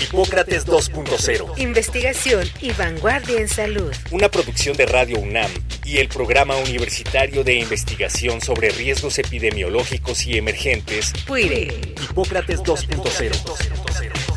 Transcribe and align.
Hipócrates 0.00 0.66
2.0. 0.66 1.58
Investigación 1.58 2.48
y 2.60 2.72
vanguardia 2.72 3.38
en 3.38 3.48
salud. 3.48 3.92
Una 4.10 4.30
producción 4.30 4.76
de 4.76 4.86
Radio 4.86 5.18
UNAM 5.18 5.50
y 5.84 5.98
el 5.98 6.08
Programa 6.08 6.56
Universitario 6.56 7.44
de 7.44 7.54
Investigación 7.54 8.40
sobre 8.40 8.70
Riesgos 8.70 9.18
Epidemiológicos 9.18 10.26
y 10.26 10.38
Emergentes. 10.38 11.12
PUIRE. 11.26 11.94
Hipócrates 12.02 12.60
2.0. 12.60 14.29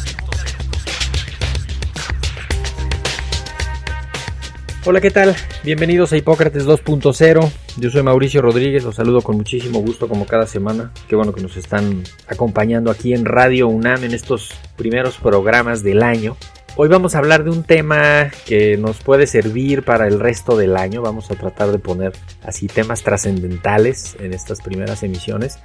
Hola, 4.86 5.00
¿qué 5.00 5.12
tal? 5.12 5.34
Bienvenidos 5.64 6.12
a 6.12 6.18
Hipócrates 6.18 6.68
2.0. 6.68 7.52
Yo 7.78 7.90
soy 7.90 8.04
Mauricio 8.04 8.42
Rodríguez, 8.42 8.84
los 8.84 8.96
saludo 8.96 9.22
con 9.22 9.38
muchísimo 9.38 9.80
gusto 9.80 10.10
como 10.10 10.26
cada 10.26 10.46
semana. 10.46 10.92
Qué 11.08 11.16
bueno 11.16 11.34
que 11.34 11.42
nos 11.42 11.56
están 11.56 12.04
acompañando 12.28 12.92
aquí 12.92 13.14
en 13.14 13.24
Radio 13.24 13.70
UNAM 13.70 14.04
en 14.04 14.14
estos 14.14 14.52
primeros 14.76 15.18
programas 15.20 15.84
del 15.84 16.04
año. 16.04 16.36
Hoy 16.76 16.90
vamos 16.90 17.16
a 17.16 17.20
hablar 17.20 17.46
de 17.46 17.52
un 17.52 17.64
tema 17.64 18.30
que 18.46 18.76
nos 18.76 19.00
puede 19.00 19.26
servir 19.26 19.84
para 19.84 20.06
el 20.06 20.20
resto 20.20 20.58
del 20.58 20.76
año. 20.76 21.02
Vamos 21.02 21.32
a 21.32 21.36
tratar 21.36 21.72
de 21.72 21.80
poner 21.80 22.12
así 22.44 22.68
temas 22.68 23.04
trascendentales 23.04 24.18
en 24.20 24.34
estas 24.34 24.60
primeras 24.60 25.02
emisiones. 25.02 25.60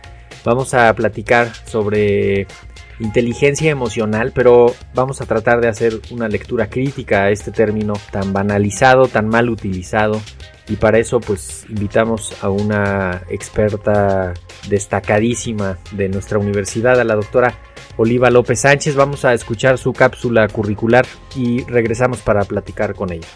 Vamos 0.44 0.74
a 0.74 0.94
platicar 0.94 1.52
sobre 1.66 2.46
inteligencia 3.00 3.70
emocional, 3.70 4.32
pero 4.34 4.74
vamos 4.94 5.20
a 5.20 5.26
tratar 5.26 5.60
de 5.60 5.68
hacer 5.68 6.00
una 6.10 6.28
lectura 6.28 6.68
crítica 6.68 7.24
a 7.24 7.30
este 7.30 7.50
término 7.50 7.94
tan 8.10 8.32
banalizado, 8.32 9.08
tan 9.08 9.28
mal 9.28 9.50
utilizado. 9.50 10.20
Y 10.68 10.76
para 10.76 10.98
eso 10.98 11.20
pues 11.20 11.64
invitamos 11.68 12.34
a 12.42 12.50
una 12.50 13.22
experta 13.30 14.34
destacadísima 14.68 15.78
de 15.92 16.08
nuestra 16.08 16.38
universidad, 16.38 17.00
a 17.00 17.04
la 17.04 17.14
doctora 17.14 17.54
Oliva 17.96 18.30
López 18.30 18.60
Sánchez. 18.60 18.94
Vamos 18.94 19.24
a 19.24 19.32
escuchar 19.32 19.78
su 19.78 19.92
cápsula 19.92 20.46
curricular 20.48 21.06
y 21.34 21.64
regresamos 21.64 22.18
para 22.18 22.44
platicar 22.44 22.94
con 22.94 23.12
ella. 23.12 23.28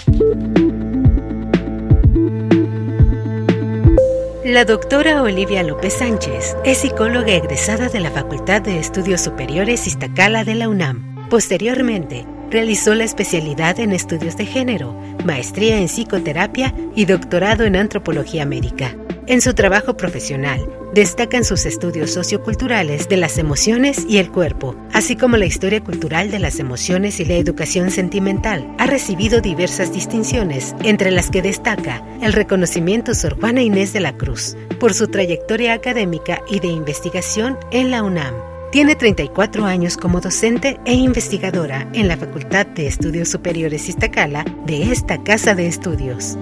La 4.44 4.64
doctora 4.64 5.22
Olivia 5.22 5.62
López 5.62 5.98
Sánchez 5.98 6.56
es 6.64 6.78
psicóloga 6.78 7.32
egresada 7.32 7.88
de 7.88 8.00
la 8.00 8.10
Facultad 8.10 8.60
de 8.60 8.80
Estudios 8.80 9.20
Superiores 9.20 9.86
Iztacala 9.86 10.42
de 10.42 10.56
la 10.56 10.68
UNAM. 10.68 11.28
Posteriormente, 11.30 12.26
realizó 12.50 12.96
la 12.96 13.04
especialidad 13.04 13.78
en 13.78 13.92
estudios 13.92 14.36
de 14.36 14.44
género, 14.44 14.98
maestría 15.24 15.78
en 15.78 15.86
psicoterapia 15.86 16.74
y 16.96 17.04
doctorado 17.04 17.62
en 17.62 17.76
antropología 17.76 18.44
médica. 18.44 18.96
En 19.28 19.40
su 19.40 19.54
trabajo 19.54 19.96
profesional, 19.96 20.68
destacan 20.92 21.44
sus 21.44 21.64
estudios 21.64 22.10
socioculturales 22.10 23.08
de 23.08 23.16
las 23.16 23.38
emociones 23.38 24.04
y 24.08 24.18
el 24.18 24.32
cuerpo, 24.32 24.74
así 24.92 25.14
como 25.14 25.36
la 25.36 25.46
historia 25.46 25.82
cultural 25.82 26.32
de 26.32 26.40
las 26.40 26.58
emociones 26.58 27.20
y 27.20 27.24
la 27.24 27.34
educación 27.34 27.92
sentimental. 27.92 28.74
Ha 28.78 28.86
recibido 28.86 29.40
diversas 29.40 29.92
distinciones, 29.92 30.74
entre 30.82 31.12
las 31.12 31.30
que 31.30 31.40
destaca 31.40 32.04
el 32.20 32.32
reconocimiento 32.32 33.14
Sor 33.14 33.38
Juana 33.38 33.62
Inés 33.62 33.92
de 33.92 34.00
la 34.00 34.16
Cruz 34.16 34.56
por 34.80 34.92
su 34.92 35.06
trayectoria 35.06 35.72
académica 35.72 36.40
y 36.50 36.58
de 36.58 36.68
investigación 36.68 37.58
en 37.70 37.92
la 37.92 38.02
UNAM. 38.02 38.34
Tiene 38.72 38.96
34 38.96 39.66
años 39.66 39.96
como 39.96 40.20
docente 40.20 40.80
e 40.84 40.94
investigadora 40.94 41.88
en 41.92 42.08
la 42.08 42.16
Facultad 42.16 42.66
de 42.66 42.88
Estudios 42.88 43.28
Superiores 43.28 43.88
Iztacala 43.88 44.44
de 44.66 44.90
esta 44.90 45.22
casa 45.22 45.54
de 45.54 45.68
estudios. 45.68 46.38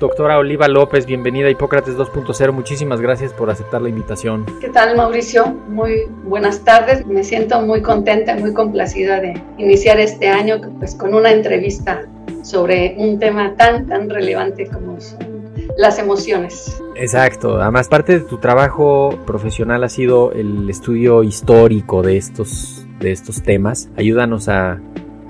Doctora 0.00 0.38
Oliva 0.38 0.66
López, 0.66 1.04
bienvenida 1.04 1.48
a 1.48 1.50
Hipócrates 1.50 1.94
2.0. 1.94 2.52
Muchísimas 2.52 3.02
gracias 3.02 3.34
por 3.34 3.50
aceptar 3.50 3.82
la 3.82 3.90
invitación. 3.90 4.46
¿Qué 4.58 4.70
tal, 4.70 4.96
Mauricio? 4.96 5.48
Muy 5.68 6.06
buenas 6.24 6.64
tardes. 6.64 7.06
Me 7.06 7.22
siento 7.22 7.60
muy 7.60 7.82
contenta, 7.82 8.34
muy 8.34 8.54
complacida 8.54 9.20
de 9.20 9.34
iniciar 9.58 10.00
este 10.00 10.26
año 10.26 10.58
pues, 10.78 10.94
con 10.94 11.12
una 11.12 11.30
entrevista 11.30 12.08
sobre 12.42 12.94
un 12.96 13.18
tema 13.18 13.54
tan, 13.56 13.86
tan 13.88 14.08
relevante 14.08 14.66
como 14.68 14.98
son 15.02 15.18
las 15.76 15.98
emociones. 15.98 16.82
Exacto. 16.96 17.60
Además, 17.60 17.88
parte 17.88 18.20
de 18.20 18.24
tu 18.24 18.38
trabajo 18.38 19.18
profesional 19.26 19.84
ha 19.84 19.90
sido 19.90 20.32
el 20.32 20.70
estudio 20.70 21.22
histórico 21.24 22.00
de 22.00 22.16
estos, 22.16 22.86
de 23.00 23.12
estos 23.12 23.42
temas. 23.42 23.90
Ayúdanos 23.98 24.48
a 24.48 24.80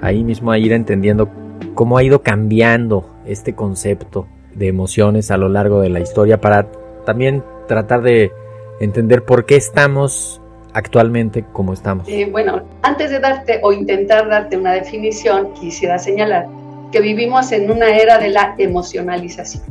ahí 0.01 0.23
mismo 0.23 0.53
a 0.53 0.59
ir 0.59 0.73
entendiendo 0.73 1.29
cómo 1.75 1.99
ha 1.99 2.05
ido 2.05 2.23
cambiando 2.23 3.11
este 3.27 3.57
concepto 3.57 4.29
de 4.55 4.69
emociones 4.69 5.31
a 5.31 5.37
lo 5.37 5.49
largo 5.49 5.81
de 5.81 5.91
la 5.91 6.01
historia 6.01 6.41
para 6.41 6.71
también 7.05 7.45
tratar 7.69 8.03
de 8.03 8.33
entender 8.81 9.25
por 9.25 9.47
qué 9.47 9.57
estamos 9.57 10.41
actualmente 10.73 11.45
como 11.53 11.73
estamos. 11.73 12.09
Eh, 12.09 12.29
bueno, 12.31 12.63
antes 12.83 13.11
de 13.11 13.21
darte 13.21 13.61
o 13.63 13.73
intentar 13.73 14.29
darte 14.29 14.57
una 14.57 14.73
definición, 14.73 15.53
quisiera 15.55 15.99
señalar 15.99 16.47
que 16.93 17.01
vivimos 17.01 17.53
en 17.53 17.71
una 17.71 17.97
era 17.97 18.19
de 18.19 18.31
la 18.31 18.55
emocionalización. 18.59 19.63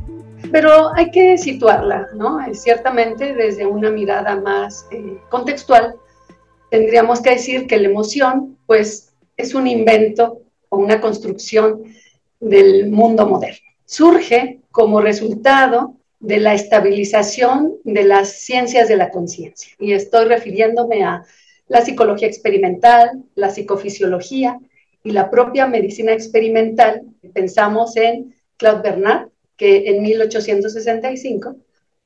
Pero 0.51 0.94
hay 0.95 1.12
que 1.12 1.38
situarla, 1.38 2.07
¿no? 2.16 2.41
Eh, 2.41 2.56
ciertamente 2.56 3.34
desde 3.34 3.66
una 3.66 3.89
mirada 3.89 4.35
más 4.39 4.88
eh, 4.91 5.18
contextual, 5.29 5.95
tendríamos 6.69 7.22
que 7.22 7.31
decir 7.31 7.68
que 7.68 7.78
la 7.78 7.89
emoción, 7.89 8.57
pues, 8.66 9.13
es 9.38 9.53
un 9.53 9.68
invento 9.68 10.39
o 10.69 10.78
una 10.78 11.01
construcción 11.01 11.84
del 12.39 12.89
mundo 12.89 13.28
moderno. 13.28 13.69
Surge 13.89 14.59
como 14.69 15.01
resultado 15.01 15.95
de 16.19 16.39
la 16.39 16.53
estabilización 16.53 17.77
de 17.83 18.03
las 18.03 18.33
ciencias 18.33 18.88
de 18.88 18.95
la 18.95 19.09
conciencia. 19.09 19.73
Y 19.79 19.94
estoy 19.94 20.25
refiriéndome 20.25 21.03
a 21.03 21.23
la 21.67 21.81
psicología 21.81 22.27
experimental, 22.27 23.23
la 23.33 23.50
psicofisiología 23.50 24.59
y 25.03 25.09
la 25.09 25.31
propia 25.31 25.66
medicina 25.66 26.13
experimental. 26.13 27.01
Pensamos 27.33 27.97
en 27.97 28.35
Claude 28.57 28.83
Bernard, 28.83 29.29
que 29.57 29.89
en 29.89 30.03
1865 30.03 31.56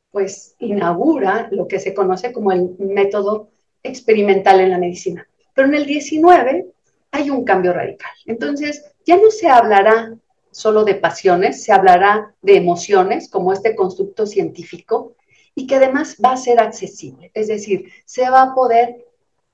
pues 0.10 0.56
inaugura 0.60 1.50
lo 1.52 1.68
que 1.68 1.82
se 1.82 1.94
conoce 1.94 2.32
como 2.32 2.54
el 2.54 2.78
método 2.80 3.50
experimental 3.84 4.62
en 4.62 4.70
la 4.70 4.78
medicina. 4.78 5.28
Pero 5.54 5.68
en 5.68 5.76
el 5.76 5.86
19 5.86 6.66
hay 7.12 7.30
un 7.30 7.44
cambio 7.44 7.74
radical. 7.74 8.12
Entonces, 8.26 8.86
ya 9.06 9.18
no 9.18 9.30
se 9.32 9.50
hablará 9.50 10.16
solo 10.54 10.86
de 10.86 10.96
pasiones, 10.96 11.64
se 11.64 11.74
hablará 11.74 12.34
de 12.42 12.56
emociones 12.56 13.30
como 13.30 13.52
este 13.52 13.76
constructo 13.76 14.26
científico 14.26 15.16
y 15.56 15.68
que 15.68 15.76
además 15.76 16.18
va 16.24 16.34
a 16.34 16.38
ser 16.38 16.60
accesible, 16.60 17.32
es 17.34 17.48
decir, 17.48 17.92
se 18.06 18.30
va 18.30 18.44
a 18.44 18.56
poder 18.56 19.06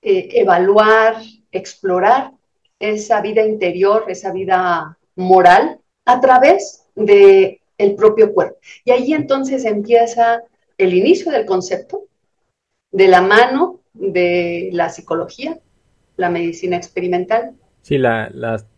eh, 0.02 0.30
evaluar, 0.34 1.16
explorar 1.52 2.32
esa 2.80 3.22
vida 3.22 3.46
interior, 3.46 4.06
esa 4.08 4.32
vida 4.32 4.98
moral 5.16 5.80
a 6.06 6.20
través 6.22 6.86
de 6.96 7.62
el 7.78 7.96
propio 7.96 8.34
cuerpo. 8.34 8.58
Y 8.84 8.92
ahí 8.92 9.14
entonces 9.14 9.66
empieza 9.66 10.44
el 10.78 10.94
inicio 10.94 11.32
del 11.32 11.46
concepto 11.46 12.08
de 12.92 13.08
la 13.08 13.22
mano 13.22 13.80
de 13.94 14.70
la 14.74 14.90
psicología, 14.90 15.60
la 16.18 16.30
medicina 16.30 16.78
experimental 16.78 17.56
Sí, 17.90 17.98
la, 17.98 18.30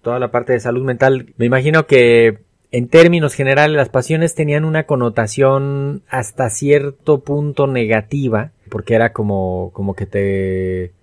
toda 0.01 0.19
la 0.19 0.31
parte 0.31 0.53
de 0.53 0.61
salud 0.61 0.85
mental. 0.85 1.33
Me 1.35 1.45
imagino 1.45 1.85
que 1.85 2.37
en 2.71 2.87
términos 2.87 3.33
generales 3.33 3.75
las 3.75 3.89
pasiones 3.89 4.35
tenían 4.35 4.63
una 4.63 4.85
connotación 4.85 6.01
hasta 6.07 6.49
cierto 6.49 7.19
punto 7.19 7.67
negativa, 7.67 8.51
porque 8.69 8.95
era 8.95 9.11
como, 9.11 9.71
como 9.73 9.95
que 9.95 10.05
te 10.05 10.93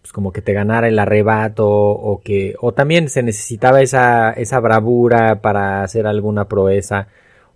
pues 0.00 0.14
como 0.14 0.32
que 0.32 0.40
te 0.40 0.54
ganara 0.54 0.88
el 0.88 0.98
arrebato 0.98 1.68
o 1.68 2.22
que 2.24 2.54
o 2.58 2.72
también 2.72 3.10
se 3.10 3.22
necesitaba 3.22 3.82
esa 3.82 4.30
esa 4.30 4.60
bravura 4.60 5.42
para 5.42 5.82
hacer 5.82 6.06
alguna 6.06 6.48
proeza 6.48 7.08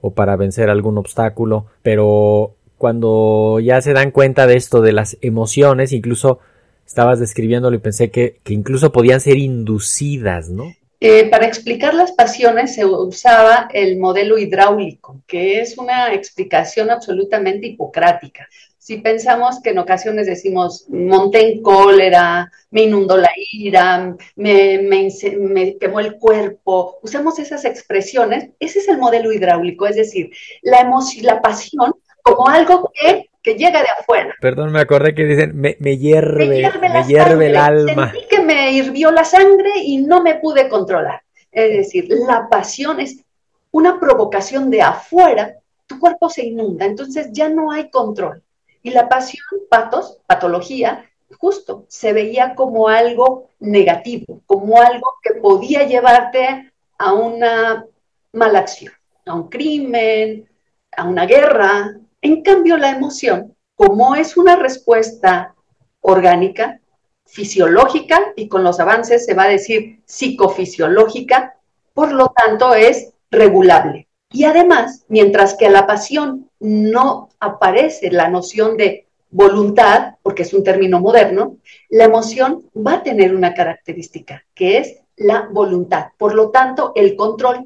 o 0.02 0.12
para 0.12 0.36
vencer 0.36 0.68
algún 0.68 0.98
obstáculo, 0.98 1.68
pero 1.82 2.56
cuando 2.76 3.60
ya 3.60 3.80
se 3.80 3.94
dan 3.94 4.10
cuenta 4.10 4.46
de 4.46 4.56
esto 4.56 4.82
de 4.82 4.92
las 4.92 5.16
emociones, 5.22 5.90
incluso 5.90 6.40
estabas 6.86 7.20
describiéndolo 7.20 7.76
y 7.76 7.80
pensé 7.80 8.10
que, 8.10 8.40
incluso 8.48 8.92
podían 8.92 9.20
ser 9.20 9.36
inducidas, 9.36 10.48
¿no? 10.50 10.74
Eh, 11.00 11.28
para 11.30 11.46
explicar 11.46 11.94
las 11.94 12.12
pasiones 12.12 12.76
se 12.76 12.84
usaba 12.84 13.68
el 13.72 13.98
modelo 13.98 14.38
hidráulico, 14.38 15.20
que 15.26 15.60
es 15.60 15.76
una 15.76 16.14
explicación 16.14 16.90
absolutamente 16.90 17.66
hipocrática. 17.66 18.48
si 18.78 18.98
pensamos 18.98 19.60
que 19.62 19.70
en 19.70 19.78
ocasiones 19.78 20.26
decimos, 20.26 20.86
monté 20.88 21.52
en 21.52 21.62
cólera, 21.62 22.50
me 22.72 22.82
inundó 22.82 23.16
la 23.16 23.30
ira, 23.52 24.16
me, 24.34 24.78
me, 24.78 25.76
quemó 25.78 26.00
el 26.00 26.18
cuerpo, 26.18 26.98
usamos 27.02 27.38
esas 27.38 27.64
expresiones, 27.64 28.50
ese 28.58 28.80
es 28.80 28.88
el 28.88 28.98
modelo 28.98 29.32
hidráulico, 29.32 29.86
es 29.86 29.94
decir, 29.96 30.30
la 30.62 30.80
emoción, 30.80 31.26
la 31.26 31.40
pasión 31.40 31.94
como 32.22 32.48
algo 32.48 32.90
que, 32.94 33.30
que, 33.42 33.54
llega 33.54 33.82
de 33.82 33.88
afuera. 33.88 34.34
Perdón, 34.40 34.72
me 34.72 34.80
acordé 34.80 35.14
que 35.14 35.24
dicen, 35.24 35.52
me, 35.54 35.74
hierve, 35.98 36.46
me 36.46 37.04
hierve, 37.04 37.46
el 37.46 37.56
alma. 37.56 38.10
Sentí 38.12 38.26
que 38.28 38.40
me 38.40 38.72
hirvió 38.72 39.10
la 39.10 39.24
sangre 39.24 39.70
y 39.82 39.98
no 39.98 40.22
me 40.22 40.36
pude 40.36 40.68
controlar. 40.68 41.22
Es 41.50 41.76
decir, 41.76 42.08
la 42.08 42.48
pasión 42.48 43.00
es 43.00 43.22
una 43.70 43.98
provocación 43.98 44.70
de 44.70 44.82
afuera, 44.82 45.56
tu 45.86 45.98
cuerpo 45.98 46.30
se 46.30 46.46
inunda, 46.46 46.86
entonces 46.86 47.28
ya 47.32 47.48
no 47.48 47.72
hay 47.72 47.90
control. 47.90 48.42
Y 48.82 48.90
la 48.90 49.08
pasión, 49.08 49.44
patos, 49.68 50.18
patología, 50.26 51.04
justo 51.38 51.84
se 51.88 52.12
veía 52.12 52.54
como 52.54 52.88
algo 52.88 53.48
negativo, 53.60 54.40
como 54.46 54.80
algo 54.80 55.14
que 55.22 55.34
podía 55.40 55.84
llevarte 55.84 56.72
a 56.98 57.12
una 57.12 57.86
mala 58.32 58.60
acción, 58.60 58.92
a 59.26 59.34
un 59.34 59.48
crimen, 59.48 60.48
a 60.96 61.04
una 61.04 61.26
guerra. 61.26 61.96
En 62.22 62.42
cambio, 62.42 62.76
la 62.78 62.90
emoción, 62.90 63.56
como 63.74 64.14
es 64.14 64.36
una 64.36 64.56
respuesta 64.56 65.54
orgánica, 66.00 66.80
fisiológica, 67.26 68.32
y 68.36 68.48
con 68.48 68.62
los 68.62 68.78
avances 68.78 69.26
se 69.26 69.34
va 69.34 69.44
a 69.44 69.48
decir 69.48 70.00
psicofisiológica, 70.06 71.56
por 71.92 72.12
lo 72.12 72.28
tanto 72.28 72.74
es 72.74 73.12
regulable. 73.30 74.06
Y 74.30 74.44
además, 74.44 75.04
mientras 75.08 75.54
que 75.54 75.66
a 75.66 75.70
la 75.70 75.86
pasión 75.86 76.48
no 76.60 77.28
aparece 77.40 78.10
la 78.10 78.28
noción 78.28 78.76
de 78.76 79.08
voluntad, 79.30 80.14
porque 80.22 80.42
es 80.42 80.54
un 80.54 80.62
término 80.62 81.00
moderno, 81.00 81.56
la 81.90 82.04
emoción 82.04 82.70
va 82.74 82.94
a 82.94 83.02
tener 83.02 83.34
una 83.34 83.52
característica, 83.52 84.44
que 84.54 84.78
es 84.78 85.00
la 85.16 85.48
voluntad. 85.50 86.08
Por 86.18 86.34
lo 86.34 86.50
tanto, 86.50 86.92
el 86.94 87.16
control. 87.16 87.64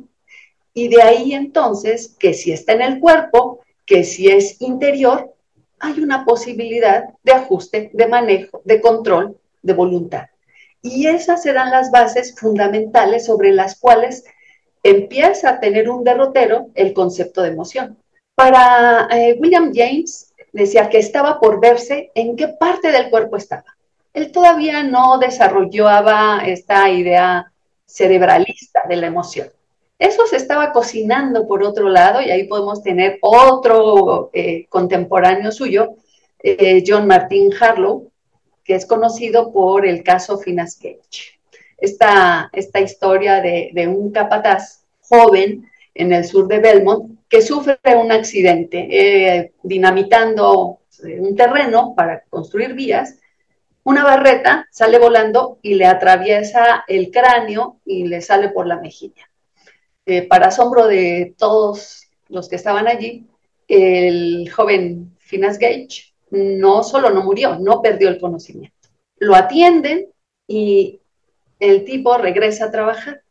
Y 0.73 0.89
de 0.89 1.03
ahí 1.03 1.33
entonces 1.35 2.17
que 2.19 2.35
si 2.35 2.53
está 2.53 2.73
en 2.73 2.83
el 2.83 3.01
cuerpo, 3.01 3.61
que 3.87 4.05
si 4.05 4.29
es 4.29 4.61
interior, 4.61 5.33
hay 5.79 6.01
una 6.01 6.25
posibilidad 6.25 7.05
de 7.23 7.33
ajuste, 7.33 7.91
de 7.93 8.09
manejo, 8.09 8.63
de 8.65 8.81
control, 8.81 9.39
de 9.63 9.73
voluntad. 9.73 10.27
Y 10.83 11.07
esas 11.07 11.43
serán 11.43 11.71
las 11.71 11.91
bases 11.91 12.35
fundamentales 12.39 13.25
sobre 13.25 13.53
las 13.53 13.79
cuales 13.79 14.25
empieza 14.83 15.51
a 15.51 15.61
tener 15.61 15.89
un 15.91 16.05
derrotero 16.05 16.69
el 16.75 16.93
concepto 16.93 17.43
de 17.43 17.49
emoción. 17.49 17.99
Para 18.35 19.09
eh, 19.11 19.37
William 19.39 19.73
James 19.75 20.33
decía 20.53 20.89
que 20.89 20.99
estaba 20.99 21.41
por 21.41 21.61
verse 21.61 22.11
en 22.15 22.37
qué 22.37 22.49
parte 22.49 22.93
del 22.93 23.11
cuerpo 23.11 23.37
estaba. 23.37 23.77
Él 24.13 24.33
todavía 24.33 24.83
no 24.83 25.19
desarrollaba 25.19 26.43
esta 26.45 26.89
idea 26.89 27.53
cerebralista 27.85 28.83
de 28.89 28.97
la 28.97 29.07
emoción. 29.09 29.49
Eso 29.99 30.27
se 30.27 30.37
estaba 30.37 30.73
cocinando 30.73 31.47
por 31.47 31.63
otro 31.63 31.89
lado 31.89 32.21
y 32.21 32.31
ahí 32.31 32.45
podemos 32.45 32.83
tener 32.83 33.19
otro 33.23 34.31
eh, 34.33 34.67
contemporáneo 34.69 35.51
suyo, 35.53 35.95
eh, 36.43 36.85
John 36.87 37.07
Martin 37.07 37.51
Harlow, 37.59 38.11
que 38.63 38.75
es 38.75 38.87
conocido 38.87 39.53
por 39.53 39.87
el 39.87 40.03
caso 40.03 40.39
Finas 40.39 40.77
Cage 40.77 41.37
esta, 41.79 42.51
esta 42.53 42.81
historia 42.81 43.41
de, 43.41 43.89
un 43.89 44.11
capataz 44.11 44.85
joven 45.01 45.71
en 45.95 46.13
el 46.13 46.25
sur 46.25 46.49
de 46.49 46.59
Belmont 46.59 47.19
que 47.29 47.43
sufre 47.43 47.79
un 47.97 48.13
accidente 48.13 48.89
eh, 48.91 49.53
dinamitando 49.63 50.81
un 51.03 51.37
terreno 51.37 51.95
para 51.95 52.23
construir 52.31 52.75
vías. 52.75 53.19
Una 53.85 54.03
barreta 54.03 54.67
sale 54.71 54.99
volando 54.99 55.59
y 55.63 55.75
le 55.75 55.87
atraviesa 55.87 56.85
el 56.89 57.11
cráneo 57.11 57.81
y 57.85 58.07
le 58.07 58.21
sale 58.21 58.49
por 58.49 58.67
la 58.67 58.81
mejilla. 58.81 59.29
Eh, 60.07 60.23
para 60.23 60.47
asombro 60.47 60.87
de 60.87 61.35
todos 61.37 62.09
los 62.29 62.49
que 62.49 62.57
estaban 62.57 62.87
allí, 62.87 63.27
el 63.67 64.49
joven 64.51 65.17
Finas 65.19 65.59
Gage 65.59 66.15
no 66.31 66.85
solo 66.85 67.11
no 67.11 67.25
murió, 67.25 67.59
no 67.59 67.83
perdió 67.83 68.09
el 68.09 68.21
conocimiento. 68.21 68.89
Lo 69.19 69.35
atienden 69.35 70.07
y 70.47 71.01
el 71.59 71.85
tipo 71.85 72.17
regresa 72.19 72.67
a 72.67 72.71
trabajar, 72.71 73.23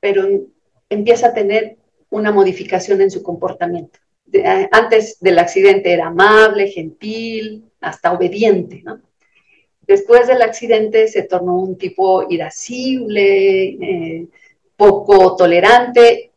pero 0.00 0.26
empieza 0.88 1.28
a 1.28 1.34
tener 1.34 1.76
una 2.10 2.32
modificación 2.32 3.00
en 3.02 3.10
su 3.10 3.22
comportamiento. 3.22 3.98
Eh, 4.32 4.68
antes 4.72 5.18
del 5.20 5.38
accidente 5.38 5.92
era 5.92 6.06
amable, 6.06 6.68
gentil, 6.68 7.64
hasta 7.80 8.12
obediente, 8.12 8.82
Después 9.86 10.26
del 10.26 10.42
accidente 10.42 11.06
se 11.06 11.22
tornó 11.22 11.58
un 11.58 11.78
tipo 11.78 12.26
irascible, 12.28 13.68
eh, 13.68 14.26
poco 14.76 15.36
tolerante, 15.36 16.32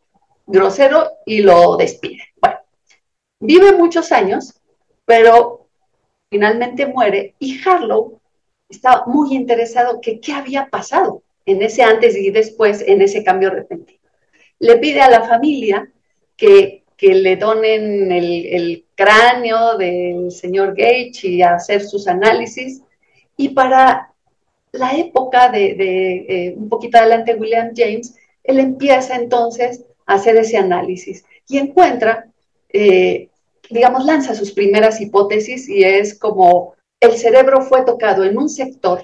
grosero 0.46 1.10
y 1.26 1.42
lo 1.42 1.76
despide. 1.76 2.22
Bueno, 2.40 2.58
vive 3.38 3.72
muchos 3.72 4.12
años, 4.12 4.60
pero 5.04 5.68
finalmente 6.30 6.86
muere 6.86 7.34
y 7.38 7.60
Harlow 7.66 8.20
estaba 8.68 9.04
muy 9.06 9.34
interesado 9.34 10.00
que 10.00 10.20
qué 10.20 10.32
había 10.32 10.68
pasado 10.68 11.22
en 11.44 11.62
ese 11.62 11.82
antes 11.82 12.16
y 12.16 12.30
después, 12.30 12.82
en 12.86 13.02
ese 13.02 13.24
cambio 13.24 13.50
repentino. 13.50 14.00
Le 14.58 14.76
pide 14.76 15.00
a 15.00 15.10
la 15.10 15.22
familia 15.22 15.90
que, 16.36 16.84
le 17.00 17.36
donen 17.36 18.12
el, 18.12 18.84
cráneo 18.94 19.78
del 19.78 20.30
señor 20.30 20.76
Gage 20.76 21.26
y 21.26 21.40
hacer 21.40 21.82
sus 21.82 22.06
análisis. 22.06 22.82
Y 23.38 23.48
para 23.48 24.12
la 24.72 24.94
época 24.94 25.48
de, 25.48 25.70
eh, 26.28 26.54
un 26.54 26.68
poquito 26.68 26.98
adelante 26.98 27.34
William 27.34 27.70
James, 27.74 28.14
él 28.50 28.58
empieza 28.58 29.16
entonces 29.16 29.84
a 30.06 30.14
hacer 30.14 30.36
ese 30.36 30.56
análisis 30.56 31.24
y 31.48 31.58
encuentra, 31.58 32.28
eh, 32.68 33.28
digamos, 33.70 34.04
lanza 34.04 34.34
sus 34.34 34.52
primeras 34.52 35.00
hipótesis 35.00 35.68
y 35.68 35.84
es 35.84 36.18
como 36.18 36.74
el 37.00 37.16
cerebro 37.16 37.62
fue 37.62 37.84
tocado 37.84 38.24
en 38.24 38.36
un 38.36 38.48
sector 38.48 39.02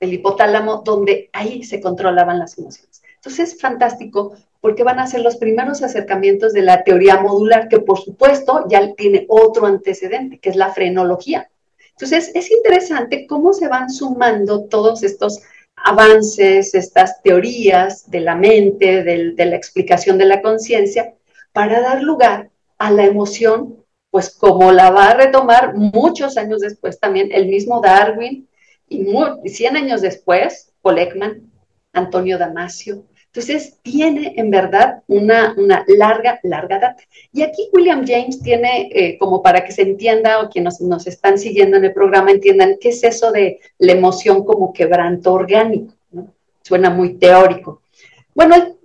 del 0.00 0.14
hipotálamo 0.14 0.82
donde 0.84 1.28
ahí 1.32 1.64
se 1.64 1.80
controlaban 1.80 2.38
las 2.38 2.56
emociones. 2.56 3.02
Entonces 3.16 3.52
es 3.52 3.60
fantástico 3.60 4.32
porque 4.60 4.84
van 4.84 4.98
a 4.98 5.06
ser 5.06 5.20
los 5.20 5.36
primeros 5.36 5.82
acercamientos 5.82 6.52
de 6.52 6.62
la 6.62 6.84
teoría 6.84 7.20
modular, 7.20 7.68
que 7.68 7.80
por 7.80 7.98
supuesto 7.98 8.64
ya 8.68 8.94
tiene 8.94 9.26
otro 9.28 9.66
antecedente, 9.66 10.38
que 10.38 10.50
es 10.50 10.56
la 10.56 10.72
frenología. 10.72 11.50
Entonces 11.90 12.30
es 12.34 12.50
interesante 12.50 13.26
cómo 13.26 13.52
se 13.52 13.68
van 13.68 13.90
sumando 13.90 14.64
todos 14.64 15.02
estos 15.02 15.40
avances, 15.84 16.74
estas 16.74 17.22
teorías 17.22 18.10
de 18.10 18.20
la 18.20 18.34
mente, 18.34 19.02
de 19.02 19.44
la 19.44 19.56
explicación 19.56 20.18
de 20.18 20.24
la 20.26 20.42
conciencia, 20.42 21.14
para 21.52 21.80
dar 21.80 22.02
lugar 22.02 22.50
a 22.78 22.90
la 22.90 23.04
emoción 23.04 23.78
pues 24.10 24.30
como 24.30 24.72
la 24.72 24.90
va 24.90 25.10
a 25.10 25.14
retomar 25.14 25.74
muchos 25.74 26.36
años 26.36 26.60
después 26.60 26.98
también 26.98 27.30
el 27.32 27.46
mismo 27.46 27.80
Darwin 27.80 28.48
y 28.88 29.04
100 29.44 29.76
años 29.76 30.00
después, 30.00 30.72
Paul 30.80 30.98
Ekman, 30.98 31.52
Antonio 31.92 32.38
Damasio. 32.38 33.04
Entonces, 33.28 33.78
tiene 33.82 34.34
en 34.36 34.50
verdad 34.50 35.02
una, 35.06 35.54
una 35.56 35.84
larga, 35.86 36.40
larga 36.42 36.78
data. 36.78 37.02
Y 37.32 37.42
aquí 37.42 37.68
William 37.72 38.04
James 38.06 38.40
tiene, 38.40 38.88
eh, 38.92 39.18
como 39.18 39.42
para 39.42 39.64
que 39.64 39.72
se 39.72 39.82
entienda 39.82 40.40
o 40.40 40.48
quienes 40.48 40.80
nos, 40.80 40.88
nos 40.88 41.06
están 41.06 41.38
siguiendo 41.38 41.76
en 41.76 41.84
el 41.84 41.92
programa 41.92 42.30
entiendan 42.30 42.76
qué 42.80 42.88
es 42.88 43.04
eso 43.04 43.30
de 43.30 43.60
la 43.78 43.92
emoción 43.92 44.44
como 44.44 44.72
quebranto 44.72 45.32
orgánico. 45.32 45.94
Suena 46.62 46.90
muy 46.90 47.14
teórico. 47.14 47.82
Bueno, 48.34 48.78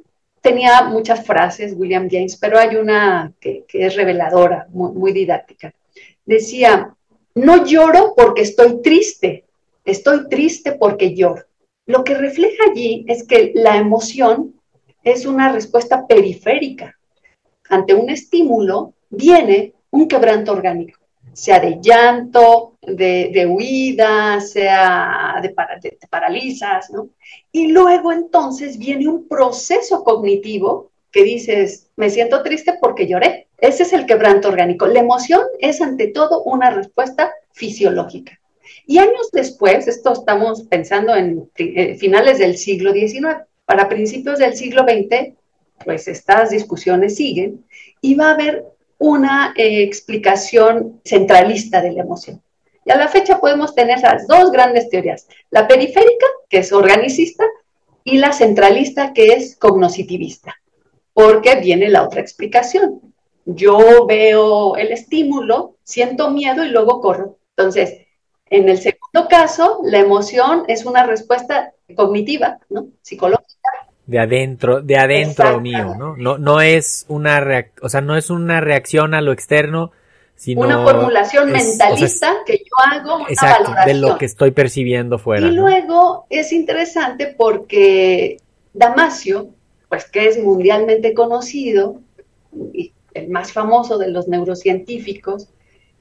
tenía 0.44 0.84
muchas 0.84 1.26
frases, 1.26 1.74
William 1.76 2.10
James, 2.12 2.38
pero 2.38 2.60
hay 2.60 2.76
una 2.76 3.32
que, 3.40 3.66
es 3.72 3.96
reveladora, 3.96 4.68
muy, 4.72 5.14
didáctica. 5.14 5.74
Decía, 6.26 6.94
no 7.34 7.66
lloro 7.66 8.14
porque 8.16 8.42
estoy 8.42 8.82
triste, 8.82 9.46
estoy 9.86 10.28
triste 10.28 10.74
porque 10.74 11.16
lloro. 11.16 11.44
Lo 11.86 12.04
que 12.04 12.14
refleja 12.16 12.64
allí 12.72 13.06
es 13.08 13.28
que 13.28 13.52
la 13.56 13.78
emoción 13.78 14.56
es 15.04 15.26
una 15.26 15.52
respuesta 15.52 16.08
periférica. 16.08 16.98
Ante 17.70 17.94
un 17.94 18.10
estímulo 18.10 18.94
viene 19.10 19.74
un 19.92 20.08
quebranto 20.08 20.54
orgánico, 20.54 21.00
sea 21.34 21.60
de 21.60 21.80
llanto, 21.82 22.78
de, 22.82 23.48
huida, 23.50 24.40
sea 24.40 25.40
de, 25.42 25.50
de 25.50 26.08
paralizas, 26.10 26.90
¿no? 26.90 27.10
Y 27.52 27.68
luego 27.68 28.12
entonces 28.12 28.78
viene 28.78 29.08
un 29.08 29.28
proceso 29.28 30.04
cognitivo 30.04 30.92
que 31.12 31.24
dices, 31.24 31.90
me 31.96 32.10
siento 32.10 32.42
triste 32.42 32.74
porque 32.82 33.08
lloré. 33.08 33.48
Ese 33.58 33.84
es 33.84 33.94
el 33.94 34.06
quebranto 34.06 34.48
orgánico. 34.48 34.88
La 34.88 35.00
emoción 35.00 35.44
es 35.60 35.80
ante 35.80 36.08
todo 36.08 36.44
una 36.44 36.72
respuesta 36.72 37.32
fisiológica. 37.52 38.40
Y 38.86 38.98
años 38.98 39.30
después, 39.32 39.88
esto 39.88 40.14
estamos 40.14 40.64
pensando 40.64 41.16
en 41.16 41.50
eh, 41.58 41.96
finales 41.96 42.40
del 42.40 42.58
siglo 42.58 42.94
XIX, 42.94 43.44
para 43.66 43.90
principios 43.90 44.40
del 44.40 44.56
siglo 44.56 44.84
XX, 44.84 45.34
pues 45.84 46.08
estas 46.08 46.50
discusiones 46.50 47.16
siguen 47.16 47.66
y 48.02 48.16
va 48.16 48.30
a 48.30 48.34
haber 48.34 48.66
una 48.98 49.54
eh, 49.58 49.84
explicación 49.84 51.02
centralista 51.04 51.82
de 51.82 51.92
la 51.92 52.02
emoción. 52.02 52.42
Y 52.86 52.92
a 52.92 52.98
la 52.98 53.08
fecha 53.08 53.40
podemos 53.40 53.76
tener 53.76 53.98
esas 53.98 54.28
dos 54.28 54.52
grandes 54.52 54.90
teorías, 54.90 55.28
la 55.50 55.68
periférica, 55.68 56.26
que 56.50 56.60
es 56.60 56.72
organicista, 56.72 57.46
y 58.04 58.18
la 58.18 58.34
centralista, 58.34 59.14
que 59.14 59.28
es 59.28 59.56
cognoscitivista, 59.56 60.56
porque 61.14 61.56
viene 61.56 61.90
la 61.90 62.04
otra 62.04 62.22
explicación. 62.22 63.14
Yo 63.46 64.06
veo 64.06 64.76
el 64.76 64.92
estímulo, 64.92 65.76
siento 65.84 66.30
miedo 66.32 66.66
y 66.66 66.70
luego 66.70 67.02
corro. 67.02 67.38
Entonces, 67.56 68.03
en 68.54 68.70
el 68.70 68.78
segundo 68.78 69.28
caso, 69.28 69.80
la 69.84 70.00
emoción 70.00 70.66
es 70.68 70.86
una 70.86 71.08
respuesta 71.08 71.74
cognitiva, 71.96 72.60
¿no? 72.70 72.86
Psicológica. 73.02 73.70
De 74.06 74.20
adentro, 74.20 74.80
de 74.80 74.96
adentro 74.96 75.60
mío, 75.60 75.96
¿no? 75.98 76.16
No, 76.16 76.38
no 76.38 76.62
es 76.62 77.06
una 77.08 77.44
o 77.82 77.90
sea, 77.90 78.02
no 78.02 78.16
es 78.16 78.30
una 78.30 78.62
reacción 78.62 79.16
a 79.16 79.22
lo 79.22 79.32
externo, 79.32 79.92
sino 80.36 80.62
una 80.62 80.84
formulación 80.84 81.52
mentalista 81.52 82.32
que 82.46 82.60
yo 82.60 82.92
hago 82.92 83.16
una 83.16 83.30
exacto, 83.30 83.72
de 83.88 83.96
lo 83.96 84.20
que 84.20 84.26
estoy 84.26 84.52
percibiendo 84.52 85.18
fuera. 85.18 85.48
Y 85.48 85.52
luego 85.52 86.28
es 86.30 86.54
interesante 86.54 87.34
porque 87.36 88.38
Damasio, 88.72 89.50
pues 89.90 90.06
que 90.06 90.28
es 90.28 90.38
mundialmente 90.38 91.16
conocido 91.16 92.02
y 92.72 92.94
el 93.16 93.30
más 93.30 93.52
famoso 93.52 93.98
de 93.98 94.10
los 94.10 94.28
neurocientíficos, 94.28 95.48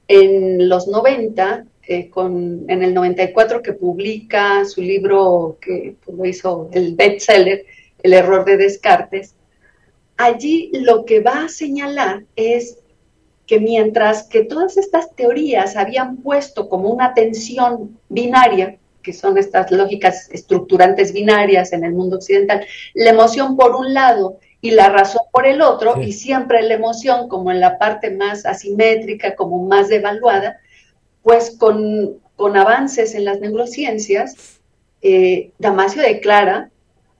en 0.07 0.69
los 0.69 0.87
90 0.87 1.65
eh, 1.85 2.09
con, 2.09 2.63
en 2.69 2.81
el 2.81 2.93
94 2.93 3.61
que 3.61 3.73
publica 3.73 4.63
su 4.65 4.81
libro 4.81 5.57
que 5.59 5.95
pues, 6.03 6.17
lo 6.17 6.25
hizo 6.25 6.69
el 6.71 6.95
bestseller, 6.95 7.65
El 8.01 8.13
error 8.13 8.45
de 8.45 8.57
Descartes, 8.57 9.35
allí 10.17 10.71
lo 10.73 11.05
que 11.05 11.19
va 11.19 11.45
a 11.45 11.49
señalar 11.49 12.23
es 12.35 12.79
que 13.45 13.59
mientras 13.59 14.23
que 14.23 14.45
todas 14.45 14.77
estas 14.77 15.13
teorías 15.15 15.75
habían 15.75 16.17
puesto 16.17 16.69
como 16.69 16.89
una 16.89 17.13
tensión 17.13 17.99
binaria, 18.09 18.77
que 19.01 19.11
son 19.11 19.37
estas 19.37 19.69
lógicas 19.69 20.29
estructurantes 20.31 21.11
binarias 21.11 21.73
en 21.73 21.83
el 21.83 21.91
mundo 21.91 22.15
occidental, 22.15 22.65
la 22.93 23.09
emoción 23.09 23.57
por 23.57 23.75
un 23.75 23.93
lado 23.93 24.39
y 24.61 24.71
la 24.71 24.87
razón 24.87 25.23
por 25.33 25.45
el 25.45 25.61
otro, 25.61 26.01
y 26.01 26.13
siempre 26.13 26.61
la 26.61 26.75
emoción 26.75 27.27
como 27.27 27.51
en 27.51 27.59
la 27.59 27.77
parte 27.77 28.11
más 28.11 28.45
asimétrica, 28.45 29.35
como 29.35 29.65
más 29.67 29.89
devaluada, 29.89 30.61
pues 31.23 31.57
con, 31.57 32.21
avances 32.37 33.15
en 33.15 33.25
las 33.25 33.39
neurociencias, 33.39 34.59
eh, 35.01 35.51
Damasio 35.57 36.01
declara 36.01 36.69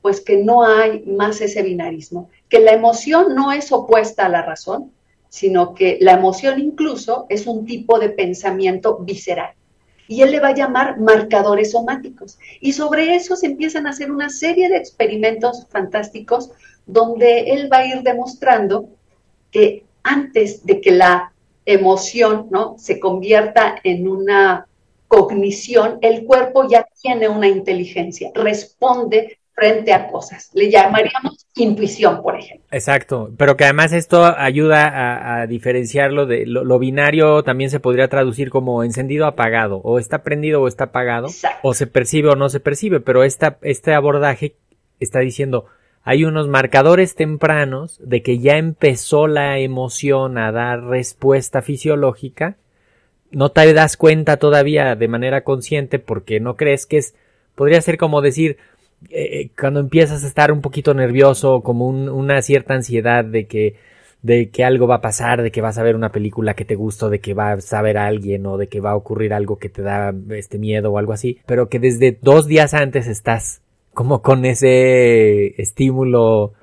pues 0.02 0.20
que 0.20 0.38
no 0.38 0.66
hay 0.66 1.04
más 1.06 1.40
ese 1.40 1.64
binarismo, 1.64 2.30
que 2.50 2.60
la 2.60 2.74
emoción 2.74 3.34
no 3.36 3.54
es 3.54 3.72
opuesta 3.72 4.26
a 4.26 4.30
la 4.30 4.42
razón, 4.42 4.92
sino 5.30 5.74
que 5.74 5.98
la 6.02 6.12
emoción 6.12 6.60
incluso 6.60 7.26
es 7.30 7.48
un 7.48 7.66
tipo 7.66 7.98
de 8.00 8.10
pensamiento 8.10 8.98
visceral. 9.00 9.54
Y 10.10 10.22
él 10.22 10.32
le 10.32 10.42
va 10.42 10.50
a 10.50 10.56
llamar 10.56 11.00
marcadores 11.00 11.72
somáticos. 11.72 12.38
Y 12.60 12.74
sobre 12.74 13.16
eso 13.16 13.38
se 13.38 13.48
empiezan 13.48 13.88
a 13.88 13.92
hacer 13.92 14.12
una 14.12 14.30
serie 14.30 14.70
de 14.70 14.78
experimentos 14.78 15.66
fantásticos 15.70 16.52
donde 16.86 17.52
él 17.52 17.70
va 17.72 17.78
a 17.78 17.88
ir 17.88 18.04
demostrando 18.04 18.90
que 19.50 19.86
antes 20.04 20.66
de 20.66 20.82
que 20.82 20.92
la 20.92 21.33
emoción, 21.66 22.48
¿no? 22.52 22.76
Se 22.78 23.00
convierta 23.00 23.76
en 23.84 24.08
una 24.08 24.68
cognición, 25.08 26.00
el 26.02 26.26
cuerpo 26.26 26.68
ya 26.68 26.88
tiene 27.02 27.30
una 27.30 27.48
inteligencia, 27.48 28.32
responde 28.34 29.38
frente 29.54 29.94
a 29.94 30.08
cosas. 30.08 30.50
Le 30.54 30.72
llamaríamos 30.72 31.46
intuición, 31.56 32.24
por 32.24 32.40
ejemplo. 32.40 32.66
Exacto, 32.72 33.30
pero 33.38 33.56
que 33.56 33.66
además 33.66 33.94
esto 33.94 34.26
ayuda 34.26 35.42
a, 35.42 35.48
diferenciarlo 35.48 36.26
de 36.26 36.46
lo, 36.48 36.80
binario, 36.80 37.44
también 37.44 37.70
se 37.70 37.80
podría 37.80 38.08
traducir 38.08 38.50
como 38.50 38.84
encendido 38.84 39.28
apagado, 39.28 39.78
o 39.84 40.00
está 40.00 40.24
prendido 40.24 40.62
o 40.62 40.68
está 40.68 40.86
apagado, 40.86 41.28
o 41.62 41.74
se 41.74 41.86
percibe 41.86 42.30
o 42.30 42.36
no 42.36 42.50
se 42.50 42.60
percibe, 42.60 43.00
pero 43.00 43.24
esta, 43.24 43.58
este 43.62 43.94
abordaje 43.94 44.56
está 45.00 45.20
diciendo, 45.20 45.66
hay 46.04 46.26
unos 46.26 46.50
marcadores 46.50 47.16
tempranos 47.16 48.00
de 48.04 48.22
que 48.22 48.40
ya 48.40 48.58
empezó 48.58 49.28
la 49.28 49.60
emoción 49.60 50.38
a 50.38 50.52
dar 50.52 50.84
respuesta 50.84 51.62
fisiológica, 51.62 52.58
no 53.32 53.50
te 53.50 53.74
das 53.74 53.98
cuenta 53.98 54.38
todavía 54.38 54.96
de 54.96 55.08
manera 55.08 55.44
consciente 55.44 56.00
porque 56.00 56.40
no 56.40 56.56
crees 56.56 56.86
que 56.86 56.98
es, 56.98 57.16
podría 57.56 57.82
ser 57.82 57.98
como 57.98 58.22
decir, 58.22 58.58
eh, 59.10 59.42
eh, 59.42 59.50
cuando 59.60 59.80
empiezas 59.80 60.24
a 60.24 60.28
estar 60.28 60.52
un 60.52 60.62
poquito 60.62 60.94
nervioso, 60.94 61.62
como 61.62 61.88
una 61.88 62.42
cierta 62.42 62.74
ansiedad 62.74 63.24
de 63.24 63.48
que, 63.48 63.76
de 64.22 64.50
que 64.50 64.64
algo 64.64 64.88
va 64.88 64.96
a 64.96 65.02
pasar, 65.02 65.42
de 65.42 65.52
que 65.52 65.62
vas 65.62 65.78
a 65.78 65.84
ver 65.84 65.96
una 65.96 66.12
película 66.12 66.54
que 66.54 66.66
te 66.66 66.76
gusta, 66.76 67.10
de 67.10 67.20
que 67.20 67.34
vas 67.34 67.74
a 67.74 67.82
ver 67.82 67.98
a 67.98 68.08
alguien 68.08 68.46
o 68.46 68.58
de 68.58 68.68
que 68.68 68.82
va 68.82 68.92
a 68.92 68.96
ocurrir 68.96 69.34
algo 69.34 69.58
que 69.58 69.70
te 69.70 69.82
da 69.82 70.14
este 70.32 70.60
miedo 70.60 70.92
o 70.92 70.98
algo 70.98 71.14
así, 71.14 71.40
pero 71.46 71.70
que 71.70 71.80
desde 71.80 72.18
dos 72.22 72.46
días 72.46 72.74
antes 72.74 73.08
estás 73.08 73.63
como 73.94 74.22
con 74.22 74.46
ese 74.46 75.62
estímulo, 75.62 76.54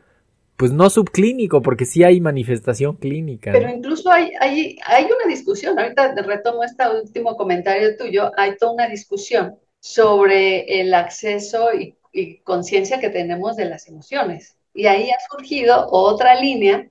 pues 0.56 0.72
no 0.72 0.90
subclínico, 0.90 1.62
porque 1.62 1.84
sí 1.84 2.04
hay 2.04 2.20
manifestación 2.20 2.96
clínica. 2.96 3.52
Pero 3.52 3.70
incluso 3.70 4.10
hay, 4.10 4.32
hay, 4.40 4.76
hay 4.84 5.04
una 5.04 5.26
discusión, 5.28 5.78
ahorita 5.78 6.14
retomo 6.22 6.64
este 6.64 6.84
último 6.88 7.36
comentario 7.36 7.96
tuyo, 7.96 8.32
hay 8.36 8.56
toda 8.56 8.72
una 8.72 8.88
discusión 8.88 9.56
sobre 9.78 10.80
el 10.80 10.92
acceso 10.92 11.72
y, 11.72 11.96
y 12.12 12.38
conciencia 12.40 13.00
que 13.00 13.08
tenemos 13.10 13.56
de 13.56 13.66
las 13.66 13.88
emociones. 13.88 14.56
Y 14.74 14.86
ahí 14.86 15.10
ha 15.10 15.18
surgido 15.30 15.86
otra 15.90 16.34
línea, 16.34 16.88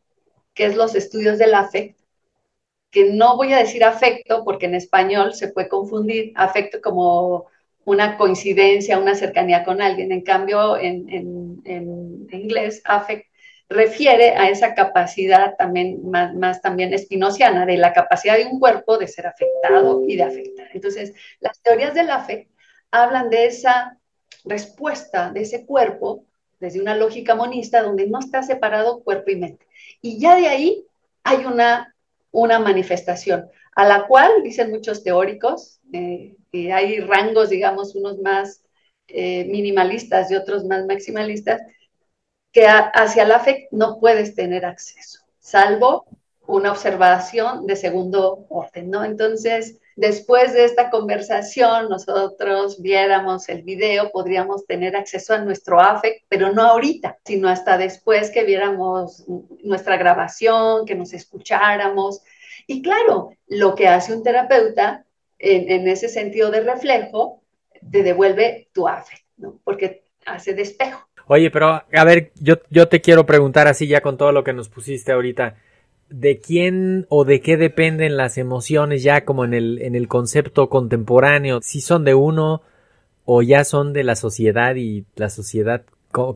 que 0.54 0.66
es 0.66 0.76
los 0.76 0.96
estudios 0.96 1.38
del 1.38 1.54
afecto, 1.54 2.04
que 2.92 3.12
no 3.14 3.38
voy 3.38 3.54
a 3.54 3.60
decir 3.60 3.84
afecto, 3.84 4.44
porque 4.44 4.66
en 4.66 4.76
español 4.76 5.34
se 5.34 5.50
puede 5.50 5.70
confundir 5.70 6.34
afecto 6.36 6.82
como 6.82 7.46
una 7.86 8.18
coincidencia, 8.18 9.00
una 9.00 9.16
cercanía 9.16 9.64
con 9.64 9.82
alguien. 9.82 10.12
En 10.12 10.22
cambio, 10.22 10.78
en, 10.78 11.62
inglés, 12.32 12.82
affect 12.86 13.26
refiere 13.70 14.32
a 14.32 14.50
esa 14.50 14.74
capacidad 14.74 15.56
también, 15.56 16.10
más, 16.10 16.62
también 16.62 16.94
espinociana, 16.94 17.66
de 17.66 17.78
la 17.78 17.94
capacidad 17.94 18.36
de 18.36 18.46
un 18.46 18.60
cuerpo 18.60 18.98
de 18.98 19.08
ser 19.08 19.28
afectado 19.28 20.04
y 20.08 20.16
de 20.16 20.24
afectar. 20.24 20.70
Entonces, 20.74 21.14
las 21.40 21.62
teorías 21.62 21.94
del 21.94 22.10
affect 22.10 22.50
hablan 22.92 23.30
de 23.30 23.46
esa 23.46 24.00
respuesta 24.44 25.32
de 25.32 25.42
ese 25.42 25.66
cuerpo 25.66 26.26
desde 26.60 26.82
una 26.82 26.96
lógica 26.96 27.36
monista 27.36 27.82
donde 27.82 28.08
no 28.08 28.20
está 28.20 28.44
separado 28.44 29.04
cuerpo 29.04 29.32
y 29.32 29.36
mente. 29.38 29.66
Y 30.02 30.20
ya 30.20 30.36
de 30.36 30.48
ahí 30.48 30.86
hay 31.24 31.46
una, 31.46 31.96
una 32.32 32.60
manifestación 32.60 33.50
a 33.80 33.86
la 33.86 34.08
cual, 34.08 34.44
dicen 34.44 34.72
muchos 34.72 35.04
teóricos, 35.04 35.80
eh, 35.94 36.36
que 36.52 36.74
hay 36.74 37.00
rangos, 37.00 37.50
digamos, 37.50 37.96
unos 37.96 38.20
más 38.20 38.62
eh, 39.08 39.46
minimalistas 39.46 40.30
y 40.30 40.36
otros 40.36 40.66
más 40.66 40.86
maximalistas, 40.86 41.62
que 42.52 42.68
hacia 42.68 43.24
la 43.24 43.40
fe 43.40 43.70
no 43.72 43.98
puedes 44.02 44.36
tener 44.36 44.66
acceso, 44.66 45.22
salvo 45.40 46.08
una 46.46 46.72
observación 46.72 47.68
de 47.68 47.78
segundo 47.78 48.48
orden, 48.50 48.90
¿no? 48.90 49.06
Entonces, 49.06 49.80
después 49.96 50.52
de 50.52 50.66
esta 50.66 50.90
conversación, 50.90 51.88
nosotros 51.88 52.82
viéramos 52.82 53.48
el 53.48 53.62
video, 53.62 54.12
podríamos 54.12 54.66
tener 54.66 54.98
acceso 54.98 55.34
a 55.34 55.38
nuestro 55.38 55.80
AFEC, 55.80 56.26
pero 56.28 56.52
no 56.52 56.64
ahorita, 56.64 57.18
sino 57.24 57.48
hasta 57.48 57.78
después 57.78 58.30
que 58.30 58.44
viéramos 58.44 59.24
nuestra 59.64 59.96
grabación, 59.96 60.86
que 60.86 60.96
nos 60.96 61.14
escucháramos. 61.14 62.24
Y 62.70 62.84
claro, 62.84 63.32
lo 63.48 63.74
que 63.74 63.88
hace 63.88 64.14
un 64.14 64.22
terapeuta 64.22 65.04
en, 65.40 65.88
ese 65.88 66.08
sentido 66.08 66.52
de 66.52 66.62
reflejo, 66.62 67.42
te 67.90 68.04
devuelve 68.04 68.70
tu 68.74 68.88
afecto, 68.88 69.26
¿no? 69.38 69.60
Porque 69.64 70.04
hace 70.24 70.54
despejo. 70.54 71.00
Oye, 71.26 71.50
pero 71.50 71.82
a 71.92 72.04
ver, 72.04 72.32
yo, 72.40 72.58
yo 72.70 72.88
te 72.88 73.02
quiero 73.02 73.26
preguntar 73.26 73.68
así 73.68 73.88
ya 73.88 74.02
con 74.02 74.18
todo 74.18 74.32
lo 74.32 74.44
que 74.44 74.54
nos 74.54 74.70
pusiste 74.70 75.12
ahorita. 75.12 75.56
¿De 76.10 76.40
quién 76.40 77.08
o 77.10 77.26
de 77.26 77.42
qué 77.42 77.58
dependen 77.58 78.18
las 78.18 78.38
emociones 78.38 79.02
ya 79.02 79.26
como 79.26 79.46
en 79.46 79.56
el, 79.56 79.82
en 79.82 79.96
el 79.96 80.08
concepto 80.08 80.70
contemporáneo? 80.70 81.62
¿Si 81.64 81.82
son 81.82 82.06
de 82.06 82.14
uno 82.14 82.62
o 83.26 83.42
ya 83.42 83.64
son 83.64 83.94
de 83.94 84.04
la 84.04 84.16
sociedad 84.16 84.76
y 84.76 85.06
la 85.16 85.32
sociedad 85.32 85.86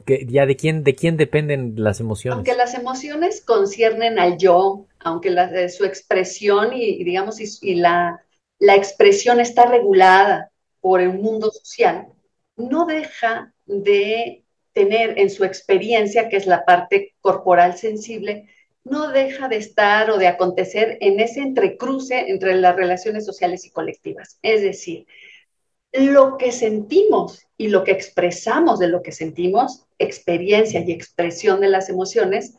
que, 0.05 0.25
ya 0.29 0.45
de 0.45 0.55
quién 0.55 0.83
de 0.83 0.95
quién 0.95 1.17
dependen 1.17 1.73
las 1.77 1.99
emociones 1.99 2.35
aunque 2.35 2.53
las 2.53 2.75
emociones 2.75 3.41
conciernen 3.41 4.19
al 4.19 4.37
yo 4.37 4.85
aunque 5.03 5.29
la, 5.29 5.69
su 5.69 5.85
expresión 5.85 6.73
y, 6.73 7.03
digamos 7.03 7.39
y, 7.39 7.75
la 7.75 8.23
la 8.63 8.75
expresión 8.75 9.41
está 9.41 9.65
regulada 9.65 10.49
por 10.79 11.01
el 11.01 11.13
mundo 11.13 11.51
social, 11.51 12.07
no 12.55 12.85
deja 12.85 13.53
de 13.65 14.45
tener 14.71 15.19
en 15.19 15.29
su 15.29 15.43
experiencia, 15.43 16.29
que 16.29 16.37
es 16.37 16.45
la 16.45 16.63
parte 16.63 17.13
corporal 17.19 17.77
sensible, 17.77 18.47
no 18.85 19.11
deja 19.11 19.49
de 19.49 19.57
estar 19.57 20.09
o 20.11 20.17
de 20.17 20.27
acontecer 20.27 20.97
en 21.01 21.19
ese 21.19 21.41
entrecruce 21.41 22.31
entre 22.31 22.55
las 22.55 22.73
relaciones 22.73 23.25
sociales 23.25 23.65
y 23.65 23.71
colectivas. 23.71 24.39
Es 24.41 24.61
decir, 24.61 25.07
lo 25.91 26.37
que 26.37 26.53
sentimos 26.53 27.45
y 27.57 27.67
lo 27.67 27.83
que 27.83 27.91
expresamos 27.91 28.79
de 28.79 28.87
lo 28.87 29.01
que 29.01 29.11
sentimos, 29.11 29.85
experiencia 29.99 30.79
y 30.79 30.91
expresión 30.93 31.59
de 31.59 31.67
las 31.67 31.89
emociones, 31.89 32.55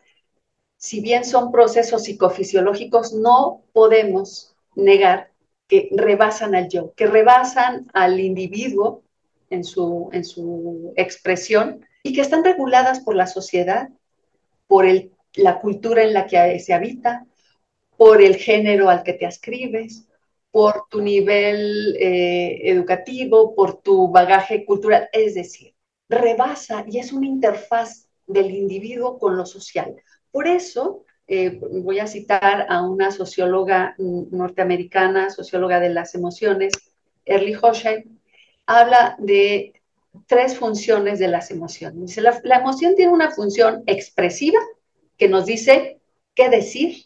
si 0.84 1.00
bien 1.00 1.24
son 1.24 1.50
procesos 1.50 2.02
psicofisiológicos, 2.02 3.14
no 3.14 3.62
podemos 3.72 4.54
negar 4.74 5.30
que 5.66 5.88
rebasan 5.92 6.54
al 6.54 6.68
yo, 6.68 6.92
que 6.92 7.06
rebasan 7.06 7.86
al 7.94 8.20
individuo 8.20 9.02
en 9.48 9.64
su, 9.64 10.10
en 10.12 10.26
su 10.26 10.92
expresión 10.96 11.86
y 12.02 12.12
que 12.12 12.20
están 12.20 12.44
reguladas 12.44 13.00
por 13.00 13.16
la 13.16 13.26
sociedad, 13.26 13.88
por 14.66 14.84
la 15.36 15.58
cultura 15.62 16.02
en 16.02 16.12
la 16.12 16.26
que 16.26 16.58
se 16.58 16.74
habita, 16.74 17.24
por 17.96 18.20
el 18.20 18.36
género 18.36 18.90
al 18.90 19.04
que 19.04 19.14
te 19.14 19.24
ascribes, 19.24 20.06
por 20.50 20.84
tu 20.90 21.00
nivel 21.00 21.96
eh, 21.98 22.60
educativo, 22.64 23.54
por 23.54 23.80
tu 23.80 24.10
bagaje 24.10 24.66
cultural. 24.66 25.08
Es 25.14 25.34
decir, 25.34 25.72
rebasa 26.10 26.84
y 26.86 26.98
es 26.98 27.10
una 27.10 27.26
interfaz 27.26 28.10
del 28.26 28.50
individuo 28.50 29.18
con 29.18 29.38
lo 29.38 29.46
social. 29.46 29.96
Por 30.34 30.48
eso, 30.48 31.04
eh, 31.28 31.60
voy 31.60 32.00
a 32.00 32.08
citar 32.08 32.66
a 32.68 32.82
una 32.82 33.12
socióloga 33.12 33.94
norteamericana, 33.98 35.30
socióloga 35.30 35.78
de 35.78 35.90
las 35.90 36.16
emociones, 36.16 36.72
Early 37.24 37.54
Hochheim, 37.54 38.18
habla 38.66 39.14
de 39.20 39.80
tres 40.26 40.58
funciones 40.58 41.20
de 41.20 41.28
las 41.28 41.52
emociones. 41.52 42.00
Dice, 42.00 42.20
la 42.20 42.56
emoción 42.56 42.96
tiene 42.96 43.12
una 43.12 43.30
función 43.30 43.84
expresiva 43.86 44.58
que 45.16 45.28
nos 45.28 45.46
dice 45.46 46.00
qué 46.34 46.48
decir, 46.48 47.04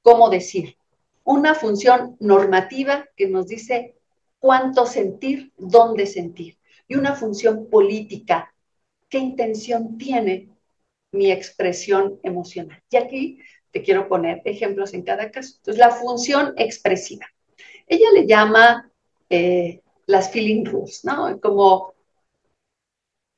cómo 0.00 0.30
decir. 0.30 0.76
Una 1.24 1.56
función 1.56 2.16
normativa 2.20 3.08
que 3.16 3.26
nos 3.26 3.48
dice 3.48 3.96
cuánto 4.38 4.86
sentir, 4.86 5.50
dónde 5.58 6.06
sentir. 6.06 6.58
Y 6.86 6.94
una 6.94 7.16
función 7.16 7.68
política, 7.68 8.54
qué 9.08 9.18
intención 9.18 9.98
tiene 9.98 10.50
mi 11.12 11.30
expresión 11.30 12.18
emocional. 12.22 12.82
Y 12.90 12.96
aquí 12.96 13.38
te 13.70 13.82
quiero 13.82 14.08
poner 14.08 14.42
ejemplos 14.44 14.94
en 14.94 15.02
cada 15.02 15.30
caso. 15.30 15.54
Entonces, 15.58 15.78
la 15.78 15.90
función 15.90 16.54
expresiva. 16.56 17.26
Ella 17.86 18.08
le 18.14 18.26
llama 18.26 18.90
eh, 19.30 19.82
las 20.06 20.30
feeling 20.30 20.64
rules, 20.64 21.04
¿no? 21.04 21.40
Como 21.40 21.94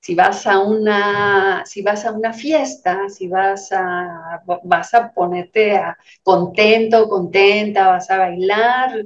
si 0.00 0.14
vas 0.14 0.46
a 0.46 0.60
una, 0.60 1.64
si 1.66 1.82
vas 1.82 2.04
a 2.06 2.12
una 2.12 2.32
fiesta, 2.32 3.08
si 3.08 3.28
vas 3.28 3.70
a, 3.72 4.42
vas 4.64 4.94
a 4.94 5.12
ponerte 5.12 5.76
a, 5.76 5.96
contento, 6.22 7.08
contenta, 7.08 7.88
vas 7.88 8.10
a 8.10 8.18
bailar, 8.18 9.04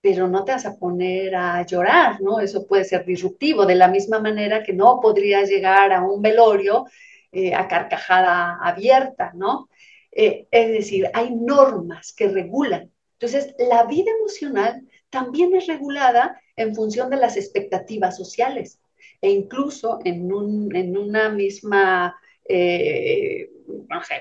pero 0.00 0.28
no 0.28 0.44
te 0.44 0.52
vas 0.52 0.66
a 0.66 0.76
poner 0.76 1.34
a 1.34 1.64
llorar, 1.66 2.20
¿no? 2.20 2.40
Eso 2.40 2.66
puede 2.66 2.84
ser 2.84 3.04
disruptivo, 3.04 3.66
de 3.66 3.74
la 3.74 3.88
misma 3.88 4.20
manera 4.20 4.62
que 4.62 4.72
no 4.72 5.00
podrías 5.00 5.48
llegar 5.48 5.92
a 5.92 6.02
un 6.02 6.22
velorio 6.22 6.86
eh, 7.32 7.54
a 7.54 7.66
carcajada 7.66 8.58
abierta, 8.62 9.32
¿no? 9.34 9.68
Eh, 10.10 10.46
es 10.50 10.68
decir, 10.68 11.10
hay 11.14 11.34
normas 11.34 12.12
que 12.12 12.28
regulan. 12.28 12.90
Entonces, 13.14 13.54
la 13.58 13.84
vida 13.84 14.10
emocional 14.18 14.86
también 15.08 15.54
es 15.54 15.66
regulada 15.66 16.40
en 16.56 16.74
función 16.74 17.08
de 17.08 17.16
las 17.16 17.36
expectativas 17.36 18.16
sociales 18.16 18.80
e 19.22 19.30
incluso 19.30 20.00
en, 20.04 20.30
una 20.30 21.28
misma, 21.30 22.16
eh, 22.44 23.48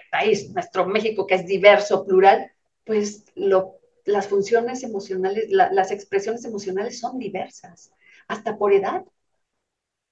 país, 0.10 0.50
nuestro 0.52 0.86
México 0.86 1.28
que 1.28 1.36
es 1.36 1.46
diverso, 1.46 2.06
plural, 2.06 2.52
pues 2.86 3.26
las 4.06 4.28
funciones 4.28 4.84
emocionales, 4.84 5.46
las 5.50 5.92
expresiones 5.92 6.46
emocionales 6.46 7.00
son 7.00 7.20
diversas, 7.20 7.92
hasta 8.28 8.58
por 8.58 8.74
edad. 8.74 9.04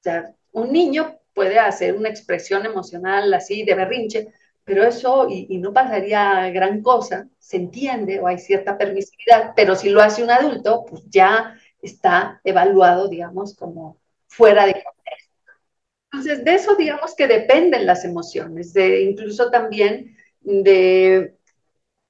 Sea, 0.01 0.33
un 0.51 0.71
niño 0.71 1.19
puede 1.33 1.59
hacer 1.59 1.95
una 1.95 2.09
expresión 2.09 2.65
emocional 2.65 3.33
así 3.33 3.63
de 3.63 3.75
berrinche, 3.75 4.27
pero 4.63 4.83
eso, 4.83 5.27
y, 5.29 5.57
no 5.57 5.73
pasaría 5.73 6.49
gran 6.51 6.81
cosa, 6.83 7.27
se 7.39 7.57
entiende 7.57 8.19
o 8.19 8.27
hay 8.27 8.37
cierta 8.37 8.77
permisividad, 8.77 9.53
pero 9.55 9.75
si 9.75 9.89
lo 9.89 10.01
hace 10.01 10.23
un 10.23 10.29
adulto, 10.29 10.85
pues 10.85 11.03
ya 11.09 11.55
está 11.81 12.39
evaluado, 12.43 13.07
digamos, 13.07 13.55
como 13.55 13.97
fuera 14.27 14.65
de 14.67 14.73
contexto. 14.73 15.33
Entonces, 16.11 16.45
de 16.45 16.53
eso 16.53 16.75
digamos 16.75 17.15
que 17.15 17.27
dependen 17.27 17.85
las 17.85 18.05
emociones, 18.05 18.73
de 18.73 19.01
incluso 19.01 19.49
también 19.49 20.15
de, 20.41 21.35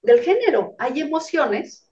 del 0.02 0.20
género. 0.22 0.76
Hay 0.80 1.00
emociones 1.02 1.90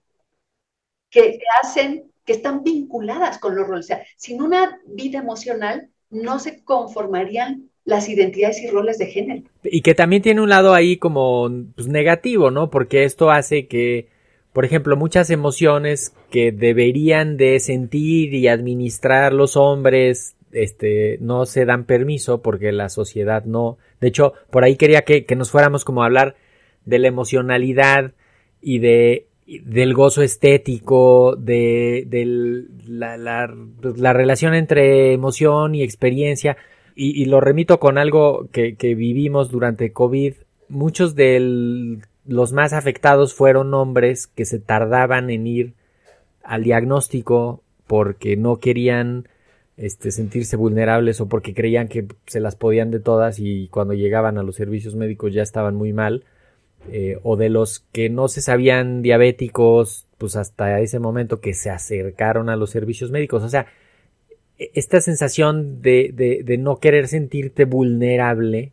que 1.09 1.39
hacen, 1.61 2.11
que 2.27 2.33
están 2.33 2.63
vinculadas 2.63 3.39
con 3.39 3.55
los 3.55 3.65
roles. 3.65 3.85
O 3.85 3.87
sea, 3.87 4.03
sin 4.17 4.41
una 4.41 4.79
vida 4.85 5.17
emocional 5.17 5.89
no 6.11 6.39
se 6.39 6.63
conformarían 6.63 7.69
las 7.85 8.09
identidades 8.09 8.61
y 8.61 8.67
roles 8.67 8.97
de 8.97 9.07
género. 9.07 9.43
Y 9.63 9.81
que 9.81 9.95
también 9.95 10.21
tiene 10.21 10.41
un 10.41 10.49
lado 10.49 10.73
ahí 10.73 10.97
como 10.97 11.49
pues, 11.73 11.87
negativo, 11.87 12.51
¿no? 12.51 12.69
Porque 12.69 13.05
esto 13.05 13.31
hace 13.31 13.67
que, 13.67 14.09
por 14.51 14.65
ejemplo, 14.65 14.97
muchas 14.97 15.29
emociones 15.29 16.13
que 16.29 16.51
deberían 16.51 17.37
de 17.37 17.61
sentir 17.61 18.33
y 18.33 18.49
administrar 18.49 19.31
los 19.31 19.55
hombres, 19.55 20.35
este, 20.51 21.17
no 21.21 21.45
se 21.45 21.63
dan 21.63 21.85
permiso 21.85 22.41
porque 22.41 22.73
la 22.73 22.89
sociedad 22.89 23.45
no. 23.45 23.77
De 24.01 24.09
hecho, 24.09 24.33
por 24.51 24.65
ahí 24.65 24.75
quería 24.75 25.03
que, 25.03 25.25
que 25.25 25.37
nos 25.37 25.49
fuéramos 25.49 25.85
como 25.85 26.03
a 26.03 26.07
hablar 26.07 26.35
de 26.83 26.99
la 26.99 27.07
emocionalidad 27.07 28.11
y 28.61 28.79
de 28.79 29.27
del 29.47 29.93
gozo 29.93 30.21
estético, 30.21 31.35
de, 31.37 32.05
la, 32.85 33.17
la, 33.17 33.55
la, 33.95 34.13
relación 34.13 34.53
entre 34.53 35.13
emoción 35.13 35.73
y 35.73 35.83
experiencia, 35.83 36.57
y, 36.99 37.25
lo 37.25 37.39
remito 37.39 37.79
con 37.79 37.97
algo 37.97 38.49
que, 38.51 38.73
vivimos 38.95 39.51
durante 39.51 39.93
COVID, 39.93 40.33
muchos 40.67 41.15
de 41.15 41.99
los 42.25 42.53
más 42.53 42.73
afectados 42.73 43.35
fueron 43.35 43.73
hombres 43.73 44.27
que 44.27 44.45
se 44.45 44.59
tardaban 44.59 45.29
en 45.29 45.45
ir 45.45 45.73
al 46.43 46.63
diagnóstico 46.63 47.61
porque 47.85 48.35
no 48.35 48.57
querían 48.57 49.29
este, 49.77 50.09
sentirse 50.11 50.57
vulnerables 50.57 51.21
o 51.21 51.29
porque 51.29 51.53
creían 51.53 51.87
que 51.87 52.07
se 52.25 52.39
las 52.39 52.55
podían 52.55 52.89
de 52.89 52.99
todas 52.99 53.39
y 53.39 53.67
cuando 53.67 53.93
llegaban 53.93 54.39
a 54.39 54.43
los 54.43 54.55
servicios 54.55 54.95
médicos 54.95 55.33
ya 55.33 55.43
estaban 55.43 55.75
muy 55.75 55.93
mal. 55.93 56.25
Eh, 56.91 57.19
o 57.23 57.35
de 57.35 57.49
los 57.49 57.81
que 57.91 58.09
no 58.09 58.27
se 58.27 58.41
sabían 58.41 59.01
diabéticos, 59.01 60.07
pues 60.17 60.35
hasta 60.35 60.79
ese 60.79 60.99
momento 60.99 61.41
que 61.41 61.53
se 61.53 61.69
acercaron 61.69 62.49
a 62.49 62.55
los 62.55 62.69
servicios 62.69 63.11
médicos. 63.11 63.43
O 63.43 63.49
sea, 63.49 63.67
esta 64.57 65.01
sensación 65.01 65.81
de, 65.81 66.41
de, 66.43 66.57
no 66.57 66.79
querer 66.79 67.07
sentirte 67.07 67.65
vulnerable 67.65 68.71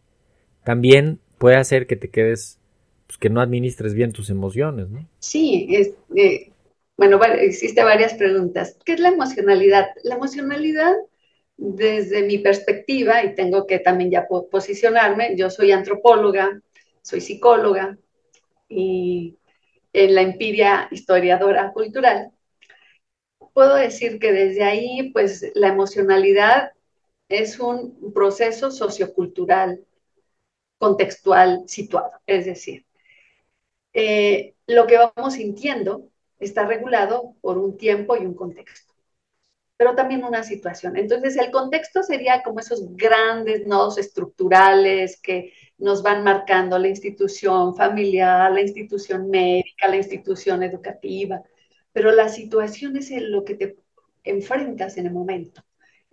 también 0.65 1.19
puede 1.39 1.57
hacer 1.57 1.87
que 1.87 1.97
te 1.97 2.09
quedes, 2.09 2.59
pues 3.07 3.19
que 3.19 3.29
no 3.29 3.41
administres 3.41 3.95
bien 3.95 4.13
tus 4.13 4.31
emociones, 4.31 4.89
¿no? 4.89 5.07
Sí, 5.19 5.67
es, 5.71 5.93
eh, 6.17 6.53
bueno, 6.97 7.21
existe 7.23 7.83
varias 7.83 8.15
preguntas. 8.15 8.79
¿Qué 8.85 8.95
es 8.95 9.01
la 9.01 9.09
emocionalidad? 9.09 9.89
La 10.05 10.15
emocionalidad, 10.15 10.95
desde 11.57 12.23
mi 12.23 12.39
perspectiva, 12.39 13.23
y 13.25 13.35
tengo 13.35 13.67
que 13.67 13.79
también 13.79 14.11
ya 14.11 14.27
posicionarme, 14.27 15.37
yo 15.37 15.51
soy 15.51 15.73
antropóloga, 15.73 16.63
soy 17.03 17.21
psicóloga 17.21 17.99
y 18.69 19.39
en 19.93 20.15
la 20.15 20.23
empiria 20.23 20.89
historiadora 20.91 21.73
cultural, 21.73 22.33
puedo 23.53 23.77
decir 23.77 24.19
que 24.19 24.33
desde 24.33 24.65
ahí, 24.65 25.11
pues 25.13 25.51
la 25.55 25.69
emocionalidad 25.69 26.73
es 27.29 27.59
un 27.61 28.13
proceso 28.13 28.71
sociocultural, 28.71 29.85
contextual, 30.79 31.63
situado. 31.67 32.11
Es 32.27 32.47
decir, 32.47 32.85
eh, 33.93 34.55
lo 34.67 34.87
que 34.87 34.99
vamos 34.99 35.35
sintiendo 35.35 36.11
está 36.39 36.67
regulado 36.67 37.35
por 37.41 37.59
un 37.59 37.77
tiempo 37.77 38.17
y 38.17 38.27
un 38.27 38.35
contexto, 38.35 38.93
pero 39.77 39.95
también 39.95 40.25
una 40.25 40.43
situación. 40.43 40.97
Entonces, 40.97 41.37
el 41.37 41.51
contexto 41.51 42.03
sería 42.03 42.43
como 42.43 42.61
esos 42.61 42.97
grandes 42.97 43.67
nodos 43.67 43.99
estructurales 43.99 45.21
que 45.21 45.53
nos 45.79 46.03
van 46.03 46.23
marcando 46.25 46.79
la 46.79 46.89
institución 46.89 47.75
familiar, 47.75 48.53
la 48.53 48.61
institución 48.61 49.29
médica, 49.29 49.89
la 49.89 49.97
institución 49.97 50.63
educativa, 50.63 51.43
pero 51.93 52.13
la 52.13 52.29
situación 52.29 52.97
es 52.97 53.11
lo 53.11 53.45
que 53.45 53.55
te 53.55 53.77
enfrentas 54.25 54.97
en 54.97 55.07
el 55.07 55.13
momento. 55.13 55.63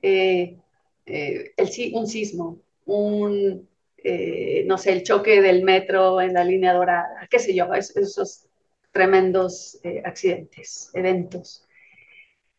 Eh, 0.01 0.57
eh, 1.05 1.53
un 1.93 2.07
sismo, 2.07 2.59
un, 2.85 3.67
eh, 3.97 4.63
no 4.65 4.77
sé, 4.77 4.93
el 4.93 5.03
choque 5.03 5.41
del 5.41 5.63
metro 5.63 6.21
en 6.21 6.33
la 6.33 6.43
línea 6.43 6.73
dorada, 6.73 7.27
qué 7.29 7.39
sé 7.39 7.53
yo, 7.55 7.73
esos 7.73 8.47
tremendos 8.91 9.79
accidentes, 10.03 10.91
eventos. 10.93 11.65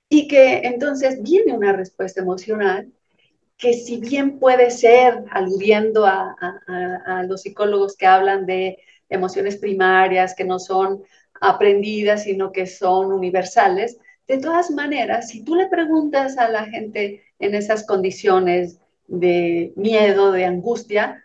Y 0.09 0.29
que 0.29 0.59
entonces 0.59 1.23
viene 1.23 1.53
una 1.53 1.73
respuesta 1.73 2.21
emocional 2.21 2.93
que 3.63 3.75
si 3.75 3.99
bien 3.99 4.41
puede 4.41 4.73
ser, 4.73 5.23
aludiendo 5.31 6.05
a, 6.05 6.35
los 7.29 7.43
psicólogos 7.43 7.97
que 7.97 8.07
hablan 8.07 8.45
de 8.45 8.79
emociones 9.09 9.57
primarias, 9.57 10.35
que 10.35 10.45
no 10.45 10.59
son 10.59 11.05
aprendidas, 11.41 12.25
sino 12.25 12.51
que 12.51 12.67
son 12.67 13.13
universales. 13.13 13.99
De 14.27 14.39
todas 14.39 14.73
maneras, 14.73 15.29
si 15.29 15.45
tú 15.45 15.55
le 15.55 15.69
preguntas 15.69 16.39
a 16.39 16.49
la 16.49 16.65
gente 16.65 17.23
en 17.39 17.55
esas 17.55 17.87
condiciones 17.87 18.81
de 19.07 19.73
miedo, 19.77 20.33
de 20.33 20.45
angustia, 20.45 21.25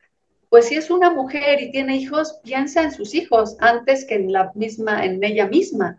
pues 0.50 0.68
si 0.68 0.76
es 0.76 0.92
una 0.92 1.10
mujer 1.10 1.60
y 1.60 1.72
tiene 1.72 1.98
hijos, 1.98 2.40
piensa 2.44 2.84
en 2.84 2.92
sus 2.92 3.16
hijos 3.16 3.58
antes 3.60 4.06
que 4.06 4.14
en 4.14 4.32
la 4.32 4.52
misma, 4.54 5.04
en 5.06 5.24
ella 5.24 5.48
misma. 5.48 5.98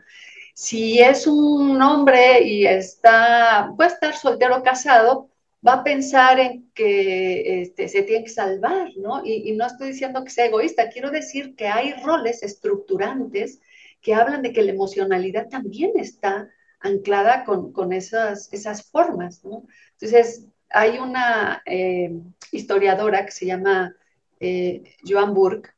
Si 0.54 1.00
es 1.00 1.26
un 1.26 1.82
hombre 1.82 2.44
y 2.44 2.64
está, 2.64 3.72
puede 3.76 3.90
estar 3.90 4.14
soltero 4.14 4.58
o 4.58 4.62
casado, 4.62 5.30
va 5.66 5.74
a 5.74 5.84
pensar 5.84 6.38
en 6.38 6.70
que 6.72 7.62
este, 7.62 7.88
se 7.88 8.02
tiene 8.02 8.24
que 8.24 8.30
salvar, 8.30 8.90
¿no? 8.96 9.22
Y, 9.24 9.52
no 9.52 9.66
estoy 9.66 9.88
diciendo 9.88 10.24
que 10.24 10.30
sea 10.30 10.46
egoísta, 10.46 10.90
quiero 10.90 11.10
decir 11.10 11.56
que 11.56 11.66
hay 11.66 11.94
roles 12.02 12.42
estructurantes 12.42 13.60
que 14.00 14.14
hablan 14.14 14.42
de 14.42 14.52
que 14.52 14.62
la 14.62 14.72
emocionalidad 14.72 15.48
también 15.48 15.92
está 15.96 16.48
anclada 16.80 17.44
con, 17.44 17.72
con 17.72 17.92
esas, 17.92 18.52
esas 18.52 18.88
formas, 18.88 19.44
¿no? 19.44 19.64
Entonces, 19.92 20.46
hay 20.70 20.98
una 20.98 21.62
eh, 21.66 22.12
historiadora 22.52 23.24
que 23.24 23.32
se 23.32 23.46
llama 23.46 23.96
eh, 24.38 24.82
Joan 25.06 25.34
Burke 25.34 25.70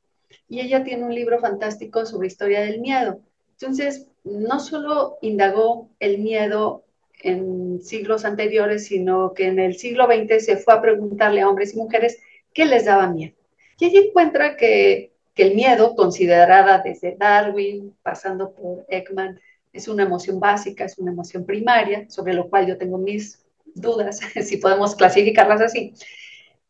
y 0.49 0.61
ella 0.61 0.85
tiene 0.85 1.05
un 1.05 1.14
libro 1.14 1.38
fantástico 1.40 2.05
sobre 2.05 2.27
historia 2.27 2.61
del 2.61 2.81
miedo. 2.81 3.21
Entonces, 3.53 4.09
no 4.25 4.61
solo 4.61 5.19
indagó 5.23 5.90
el 6.01 6.19
miedo 6.19 6.85
en 7.23 7.81
siglos 7.83 8.25
anteriores, 8.25 8.87
sino 8.87 9.35
que 9.35 9.47
en 9.47 9.59
el 9.59 9.77
siglo 9.77 10.07
XX 10.07 10.45
se 10.45 10.57
fue 10.57 10.75
a 10.75 10.81
preguntarle 10.81 11.41
a 11.41 11.49
hombres 11.49 11.75
y 11.75 11.79
mujeres 11.79 12.19
qué 12.53 12.65
les 12.65 12.85
daba 12.85 13.09
miedo. 13.09 13.35
Y 13.79 13.87
ella 13.87 14.01
encuentra 14.01 14.57
que, 14.57 15.13
que 15.35 15.43
el 15.45 15.55
miedo, 15.55 15.95
considerada 15.95 16.79
desde 16.85 17.17
Darwin, 17.17 17.97
pasando 18.03 18.53
por 18.53 18.85
Ekman, 18.89 19.41
es 19.73 19.89
una 19.89 20.03
emoción 20.03 20.41
básica, 20.41 20.85
es 20.85 20.99
una 20.99 21.13
emoción 21.13 21.45
primaria, 21.47 22.09
sobre 22.11 22.35
lo 22.35 22.49
cual 22.49 22.67
yo 22.67 22.77
tengo 22.77 22.99
mis 22.99 23.45
dudas, 23.75 24.21
si 24.43 24.57
podemos 24.57 24.95
clasificarlas 24.97 25.61
así. 25.61 25.95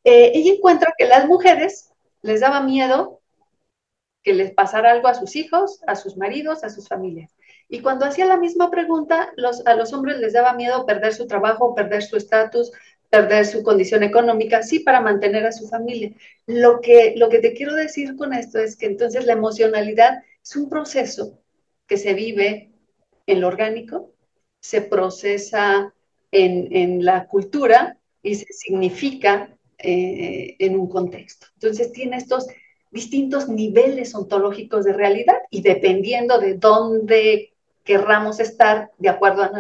Eh, 0.05 0.33
ella 0.35 0.55
encuentra 0.55 0.95
que 0.97 1.07
las 1.07 1.27
mujeres 1.27 1.93
les 2.23 2.41
daba 2.41 2.61
miedo 2.61 3.21
que 4.23 4.35
les 4.35 4.53
pasara 4.53 4.93
algo 4.93 5.09
a 5.09 5.15
sus 5.15 5.35
hijos, 5.37 5.81
a 5.87 5.95
sus 5.95 6.17
maridos, 6.17 6.63
a 6.65 6.69
sus 6.69 6.89
familias. 6.89 7.35
Y 7.73 7.81
cuando 7.81 8.05
hacía 8.05 8.27
la 8.27 8.37
misma 8.37 8.69
pregunta, 8.69 9.33
a 9.65 9.75
los 9.75 9.93
hombres 9.93 10.19
les 10.19 10.33
daba 10.33 10.55
miedo 10.55 10.85
perder 10.85 11.15
su 11.15 11.29
trabajo, 11.29 11.73
perder 11.73 12.03
su 12.03 12.17
estatus, 12.17 12.73
perder 13.09 13.47
su 13.47 13.63
condición 13.63 14.03
económica, 14.03 14.63
sí, 14.65 14.81
para 14.81 15.01
mantener 15.01 15.47
a 15.47 15.53
su 15.53 15.69
familia. 15.69 16.13
Lo 16.47 16.81
que, 16.81 17.15
lo 17.17 17.29
que 17.29 17.39
te 17.39 17.55
quiero 17.55 17.75
decir 17.75 18.17
con 18.17 18.35
esto 18.35 18.59
es 18.59 18.77
que 18.77 18.87
entonces 18.87 19.25
la 19.25 19.35
emocionalidad 19.35 20.25
es 20.43 20.57
un 20.57 20.69
proceso 20.69 21.39
que 21.87 21.97
se 21.97 22.13
vive 22.13 22.73
en 23.27 23.41
lo 23.41 23.47
orgánico, 23.47 24.15
se 24.61 24.83
procesa 24.83 25.95
en, 26.33 27.05
la 27.05 27.27
cultura 27.29 27.99
y 28.21 28.35
se 28.35 28.53
significa 28.53 29.57
eh, 29.79 30.57
en 30.59 30.77
un 30.77 30.89
contexto. 30.89 31.47
Entonces 31.55 31.93
tiene 31.93 32.17
estos 32.17 32.49
distintos 32.91 33.49
niveles 33.49 34.15
ontológicos 34.15 34.85
de 34.85 34.93
realidad 34.93 35.37
y 35.51 35.63
dependiendo 35.63 36.39
de 36.39 36.55
dónde 36.55 37.50
querramos 37.91 38.39
estar, 38.39 38.93
de 38.99 39.09
acuerdo 39.09 39.43
a 39.43 39.51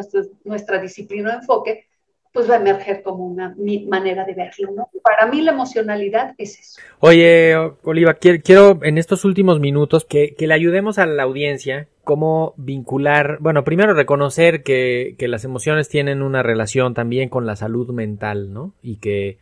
nuestra 0.44 0.80
disciplina 0.80 1.30
o 1.30 1.40
enfoque, 1.40 1.88
pues 2.32 2.48
va 2.48 2.54
a 2.54 2.60
emerger 2.60 3.02
como 3.02 3.26
una 3.26 3.56
manera 3.88 4.24
de 4.24 4.34
verlo, 4.34 4.70
¿no? 4.70 4.88
Para 5.02 5.26
mí 5.26 5.40
la 5.42 5.50
emocionalidad 5.50 6.36
es 6.38 6.60
eso. 6.60 6.80
Oye, 7.00 7.56
Oliva, 7.82 8.14
quiero, 8.14 8.78
en 8.84 8.98
estos 8.98 9.24
últimos 9.24 9.58
minutos 9.58 10.04
que, 10.04 10.36
le 10.38 10.54
ayudemos 10.54 11.00
a 11.00 11.06
la 11.06 11.24
audiencia 11.24 11.88
cómo 12.04 12.54
vincular, 12.56 13.38
bueno, 13.40 13.64
primero 13.64 13.94
reconocer 13.94 14.62
que, 14.62 15.16
las 15.18 15.44
emociones 15.44 15.88
tienen 15.88 16.22
una 16.22 16.44
relación 16.44 16.94
también 16.94 17.30
con 17.30 17.46
la 17.46 17.56
salud 17.56 17.90
mental, 17.90 18.52
¿no? 18.52 18.74
Y 18.80 18.98
que 18.98 19.38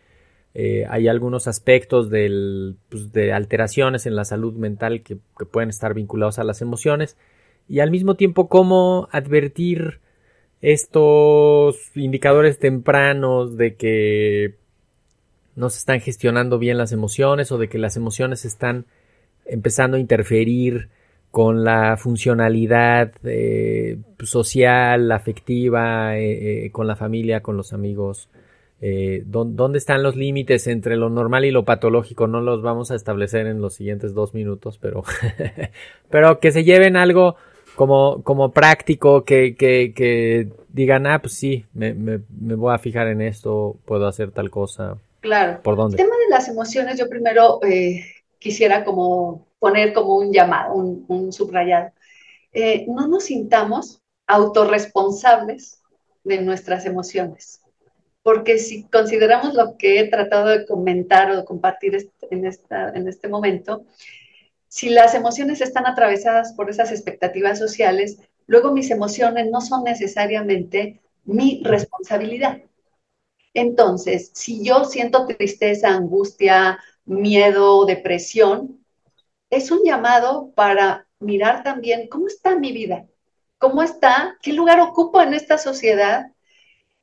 eh, 0.54 0.86
hay 0.88 1.08
algunos 1.08 1.46
aspectos 1.46 2.08
del, 2.08 2.76
pues, 2.88 3.12
de 3.12 3.34
alteraciones 3.34 4.06
en 4.06 4.16
la 4.16 4.24
salud 4.24 4.54
mental 4.54 5.02
que, 5.02 5.18
que 5.38 5.44
pueden 5.44 5.68
estar 5.68 5.92
vinculados 5.92 6.38
a 6.38 6.44
las 6.44 6.62
emociones 6.62 7.18
y 7.68 7.80
al 7.80 7.90
mismo 7.90 8.14
tiempo 8.14 8.48
cómo 8.48 9.08
advertir 9.12 10.00
estos 10.60 11.76
indicadores 11.94 12.58
tempranos 12.58 13.56
de 13.56 13.76
que 13.76 14.54
no 15.54 15.70
se 15.70 15.78
están 15.78 16.00
gestionando 16.00 16.58
bien 16.58 16.78
las 16.78 16.92
emociones 16.92 17.52
o 17.52 17.58
de 17.58 17.68
que 17.68 17.78
las 17.78 17.96
emociones 17.96 18.44
están 18.44 18.86
empezando 19.44 19.96
a 19.96 20.00
interferir 20.00 20.88
con 21.30 21.62
la 21.64 21.96
funcionalidad 21.96 23.12
eh, 23.24 23.98
social, 24.24 25.12
afectiva, 25.12 26.16
eh, 26.16 26.66
eh, 26.66 26.70
con 26.70 26.86
la 26.86 26.96
familia, 26.96 27.40
con 27.40 27.56
los 27.56 27.72
amigos. 27.72 28.28
¿Dónde 28.80 29.78
están 29.78 30.04
los 30.04 30.14
límites 30.14 30.68
entre 30.68 30.96
lo 30.96 31.10
normal 31.10 31.44
y 31.44 31.50
lo 31.50 31.64
patológico? 31.64 32.28
No 32.28 32.40
los 32.40 32.62
vamos 32.62 32.92
a 32.92 32.94
establecer 32.94 33.48
en 33.48 33.60
los 33.60 33.74
siguientes 33.74 34.14
dos 34.14 34.34
minutos, 34.34 34.78
pero, 34.78 35.02
pero 36.10 36.38
que 36.38 36.52
se 36.52 36.62
lleven 36.62 36.96
algo 36.96 37.34
como, 37.78 38.24
como 38.24 38.50
práctico, 38.50 39.24
que, 39.24 39.54
que, 39.54 39.92
que 39.94 40.48
digan, 40.68 41.06
ah, 41.06 41.20
pues 41.22 41.34
sí, 41.34 41.64
me, 41.72 41.94
me, 41.94 42.22
me, 42.28 42.56
voy 42.56 42.74
a 42.74 42.78
fijar 42.78 43.06
en 43.06 43.22
esto, 43.22 43.76
puedo 43.84 44.08
hacer 44.08 44.32
tal 44.32 44.50
cosa. 44.50 44.98
Claro. 45.20 45.62
¿Por 45.62 45.76
dónde? 45.76 45.94
El 45.96 46.02
tema 46.02 46.16
de 46.16 46.28
las 46.28 46.48
emociones, 46.48 46.98
yo 46.98 47.08
primero 47.08 47.60
eh, 47.62 48.04
quisiera 48.40 48.84
como 48.84 49.46
poner 49.60 49.92
como 49.92 50.16
un 50.16 50.32
llamado, 50.32 50.74
un, 50.74 51.04
un 51.06 51.32
subrayado. 51.32 51.92
Eh, 52.52 52.84
no 52.88 53.06
nos 53.06 53.26
sintamos 53.26 54.02
autorresponsables 54.26 55.80
de 56.24 56.42
nuestras 56.42 56.84
emociones. 56.84 57.60
Porque 58.24 58.58
si 58.58 58.88
consideramos 58.88 59.54
lo 59.54 59.76
que 59.78 60.00
he 60.00 60.08
tratado 60.08 60.48
de 60.48 60.66
comentar 60.66 61.30
o 61.30 61.36
de 61.36 61.44
compartir 61.44 61.96
en, 62.28 62.44
esta, 62.44 62.90
en 62.90 63.06
este 63.06 63.28
momento, 63.28 63.84
si 64.68 64.90
las 64.90 65.14
emociones 65.14 65.60
están 65.60 65.86
atravesadas 65.86 66.52
por 66.52 66.70
esas 66.70 66.92
expectativas 66.92 67.58
sociales, 67.58 68.18
luego 68.46 68.72
mis 68.72 68.90
emociones 68.90 69.50
no 69.50 69.60
son 69.60 69.84
necesariamente 69.84 71.00
mi 71.24 71.62
responsabilidad. 71.64 72.58
Entonces, 73.54 74.30
si 74.34 74.64
yo 74.64 74.84
siento 74.84 75.26
tristeza, 75.26 75.88
angustia, 75.88 76.78
miedo, 77.04 77.86
depresión, 77.86 78.84
es 79.50 79.70
un 79.70 79.82
llamado 79.84 80.52
para 80.54 81.06
mirar 81.18 81.62
también 81.62 82.08
cómo 82.08 82.28
está 82.28 82.56
mi 82.58 82.72
vida, 82.72 83.06
cómo 83.58 83.82
está, 83.82 84.36
qué 84.42 84.52
lugar 84.52 84.80
ocupo 84.80 85.20
en 85.22 85.34
esta 85.34 85.58
sociedad. 85.58 86.32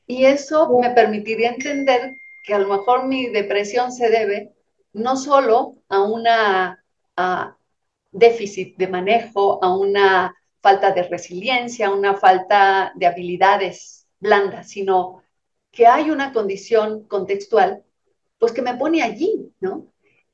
Y 0.08 0.26
eso 0.26 0.70
me 0.80 0.92
permitiría 0.92 1.50
entender 1.50 2.14
que 2.44 2.54
a 2.54 2.60
lo 2.60 2.68
mejor 2.68 3.08
mi 3.08 3.28
depresión 3.28 3.92
se 3.92 4.10
debe 4.10 4.54
no 4.94 5.18
solo 5.18 5.76
a 5.90 6.04
una 6.04 6.85
a 7.18 7.58
déficit 8.12 8.78
de 8.78 8.88
manejo, 8.88 9.64
a 9.64 9.76
una 9.76 10.36
falta 10.62 10.92
de 10.92 11.04
resiliencia, 11.04 11.88
a 11.88 11.94
una 11.94 12.16
falta 12.16 12.92
de 12.96 13.06
habilidades 13.06 14.08
blandas, 14.20 14.70
sino 14.70 15.24
que 15.72 15.88
hay 15.88 16.10
una 16.10 16.32
condición 16.34 17.08
contextual, 17.08 17.84
pues 18.40 18.52
que 18.52 18.62
me 18.62 18.76
pone 18.76 19.02
allí, 19.02 19.52
¿no? 19.60 19.88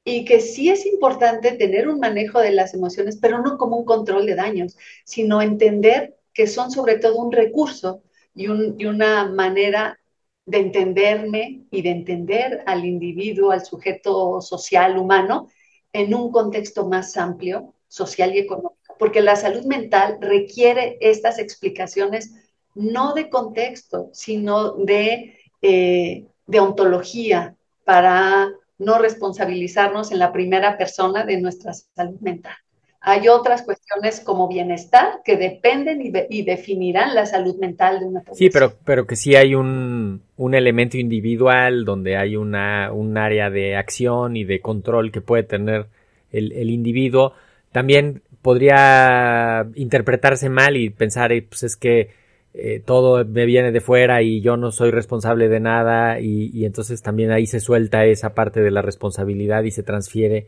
Y 0.03 0.25
que 0.25 0.39
sí 0.39 0.69
es 0.69 0.85
importante 0.85 1.51
tener 1.53 1.87
un 1.87 1.99
manejo 1.99 2.39
de 2.39 2.51
las 2.51 2.73
emociones, 2.73 3.17
pero 3.21 3.39
no 3.39 3.57
como 3.57 3.77
un 3.77 3.85
control 3.85 4.25
de 4.25 4.35
daños, 4.35 4.77
sino 5.05 5.41
entender 5.41 6.17
que 6.33 6.47
son 6.47 6.71
sobre 6.71 6.97
todo 6.97 7.17
un 7.17 7.31
recurso 7.31 8.03
y, 8.33 8.45
y 8.45 8.85
una 8.85 9.25
manera 9.25 9.99
de 10.45 10.59
entenderme 10.59 11.65
y 11.71 11.81
de 11.81 11.91
entender 11.91 12.63
al 12.65 12.85
individuo, 12.85 13.51
al 13.51 13.63
sujeto 13.65 14.41
social 14.41 14.97
humano, 14.97 15.49
en 15.93 16.13
un 16.13 16.31
contexto 16.31 16.87
más 16.87 17.17
amplio, 17.17 17.73
social 17.87 18.35
y 18.35 18.39
económico, 18.39 18.95
porque 18.97 19.21
la 19.21 19.35
salud 19.35 19.65
mental 19.65 20.17
requiere 20.21 20.97
estas 21.01 21.39
explicaciones 21.39 22.31
no 22.75 23.13
de 23.13 23.29
contexto, 23.29 24.09
sino 24.13 24.73
de, 24.73 25.37
eh, 25.61 26.25
de 26.47 26.59
ontología 26.59 27.55
para 27.83 28.49
no 28.77 28.97
responsabilizarnos 28.97 30.11
en 30.11 30.19
la 30.19 30.31
primera 30.31 30.77
persona 30.77 31.25
de 31.25 31.39
nuestra 31.41 31.73
salud 31.73 32.19
mental. 32.21 32.55
Hay 33.03 33.27
otras 33.27 33.63
cuestiones 33.63 34.19
como 34.19 34.47
bienestar 34.47 35.21
que 35.25 35.35
dependen 35.35 36.01
y, 36.01 36.43
definirán 36.43 37.15
la 37.15 37.25
salud 37.25 37.57
mental 37.57 37.99
de 37.99 38.05
una 38.05 38.19
persona. 38.19 38.37
Sí, 38.37 38.49
pero, 38.51 38.73
pero 38.85 39.07
que 39.07 39.15
sí 39.15 39.35
hay 39.35 39.55
un, 39.55 40.21
un 40.37 40.53
elemento 40.53 40.97
individual 40.97 41.83
donde 41.83 42.15
hay 42.15 42.35
una, 42.35 42.91
un 42.91 43.17
área 43.17 43.49
de 43.49 43.75
acción 43.75 44.37
y 44.37 44.43
de 44.43 44.61
control 44.61 45.11
que 45.11 45.21
puede 45.21 45.41
tener 45.41 45.87
el, 46.31 46.69
individuo, 46.69 47.33
también 47.71 48.21
podría 48.41 49.67
interpretarse 49.75 50.49
mal 50.49 50.77
y 50.77 50.89
pensar, 50.89 51.31
pues 51.49 51.63
es 51.63 51.75
que 51.75 52.09
eh, 52.53 52.81
todo 52.83 53.23
me 53.25 53.45
viene 53.45 53.71
de 53.71 53.81
fuera 53.81 54.21
y 54.21 54.41
yo 54.41 54.57
no 54.57 54.71
soy 54.71 54.91
responsable 54.91 55.47
de 55.47 55.59
nada 55.59 56.19
y, 56.19 56.65
entonces 56.65 57.01
también 57.01 57.31
ahí 57.31 57.47
se 57.47 57.59
suelta 57.59 58.05
esa 58.05 58.33
parte 58.33 58.61
de 58.61 58.71
la 58.71 58.81
responsabilidad 58.81 59.63
y 59.63 59.71
se 59.71 59.83
transfiere 59.83 60.47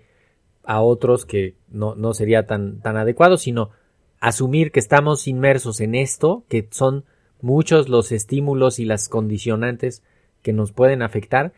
a 0.66 0.82
otros 0.82 1.26
que 1.26 1.56
no, 1.70 1.96
no 1.96 2.14
sería 2.14 2.46
tan, 2.46 2.80
tan 2.80 2.98
adecuado, 2.98 3.38
sino 3.38 3.72
asumir 4.20 4.72
que 4.72 4.80
estamos 4.80 5.28
inmersos 5.28 5.82
en 5.82 5.96
esto, 5.96 6.44
que 6.48 6.68
son 6.72 7.06
muchos 7.42 7.90
los 7.90 8.12
estímulos 8.12 8.80
y 8.80 8.86
las 8.86 9.10
condicionantes 9.10 10.02
que 10.42 10.54
nos 10.54 10.72
pueden 10.72 11.02
afectar 11.02 11.54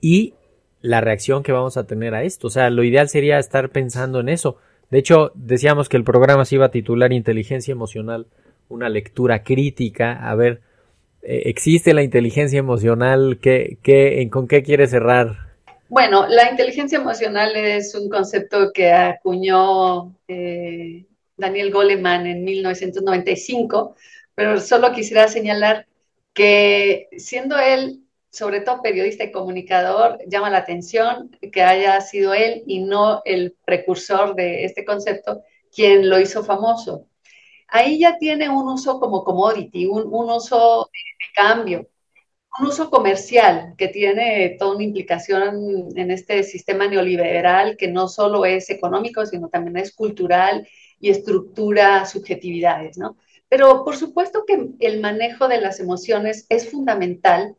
y 0.00 0.34
la 0.82 1.00
reacción 1.00 1.42
que 1.42 1.52
vamos 1.52 1.76
a 1.76 1.86
tener 1.86 2.14
a 2.14 2.24
esto. 2.24 2.48
O 2.48 2.50
sea, 2.50 2.70
lo 2.70 2.84
ideal 2.84 3.08
sería 3.08 3.38
estar 3.38 3.70
pensando 3.70 4.20
en 4.20 4.28
eso. 4.28 4.56
De 4.90 4.98
hecho, 4.98 5.32
decíamos 5.34 5.88
que 5.88 5.96
el 5.96 6.04
programa 6.04 6.44
se 6.44 6.56
iba 6.56 6.66
a 6.66 6.70
titular 6.70 7.12
Inteligencia 7.12 7.72
Emocional, 7.72 8.26
una 8.68 8.88
lectura 8.88 9.42
crítica. 9.42 10.28
A 10.28 10.34
ver, 10.34 10.60
eh, 11.22 11.42
¿existe 11.46 11.94
la 11.94 12.02
inteligencia 12.02 12.58
emocional? 12.58 13.38
¿Qué, 13.40 13.78
qué, 13.82 14.28
¿Con 14.30 14.48
qué 14.48 14.62
quiere 14.62 14.86
cerrar? 14.86 15.49
Bueno, 15.90 16.26
la 16.28 16.50
inteligencia 16.50 16.98
emocional 16.98 17.54
es 17.56 17.94
un 17.94 18.08
concepto 18.08 18.72
que 18.72 18.92
acuñó 18.92 20.16
eh, 20.28 21.06
Daniel 21.36 21.72
Goleman 21.72 22.26
en 22.26 22.44
1995, 22.44 23.96
pero 24.34 24.60
solo 24.60 24.92
quisiera 24.92 25.28
señalar 25.28 25.86
que 26.32 27.08
siendo 27.18 27.58
él 27.58 28.04
sobre 28.30 28.60
todo 28.60 28.82
periodista 28.82 29.24
y 29.24 29.32
comunicador, 29.32 30.18
llama 30.26 30.50
la 30.50 30.58
atención 30.58 31.36
que 31.52 31.62
haya 31.62 32.00
sido 32.00 32.32
él 32.32 32.62
y 32.66 32.80
no 32.80 33.22
el 33.24 33.56
precursor 33.64 34.34
de 34.36 34.64
este 34.64 34.84
concepto 34.84 35.42
quien 35.74 36.08
lo 36.08 36.20
hizo 36.20 36.44
famoso. 36.44 37.06
Ahí 37.68 37.98
ya 37.98 38.18
tiene 38.18 38.48
un 38.48 38.68
uso 38.68 39.00
como 39.00 39.24
commodity, 39.24 39.86
un, 39.86 40.04
uso 40.12 40.88
de 40.92 41.26
cambio, 41.34 41.88
un 42.58 42.66
uso 42.66 42.90
comercial 42.90 43.74
que 43.78 43.88
tiene 43.88 44.56
toda 44.58 44.74
una 44.74 44.84
implicación 44.84 45.96
en 45.96 46.10
este 46.10 46.42
sistema 46.42 46.88
neoliberal 46.88 47.76
que 47.76 47.88
no 47.88 48.08
solo 48.08 48.44
es 48.44 48.70
económico, 48.70 49.24
sino 49.24 49.48
también 49.48 49.76
es 49.76 49.94
cultural 49.94 50.66
y 50.98 51.10
estructura 51.10 52.04
subjetividades, 52.06 52.98
¿no? 52.98 53.16
Pero 53.48 53.84
por 53.84 53.96
supuesto 53.96 54.44
que 54.46 54.68
el 54.80 55.00
manejo 55.00 55.48
de 55.48 55.60
las 55.60 55.80
emociones 55.80 56.46
es 56.48 56.70
fundamental 56.70 57.56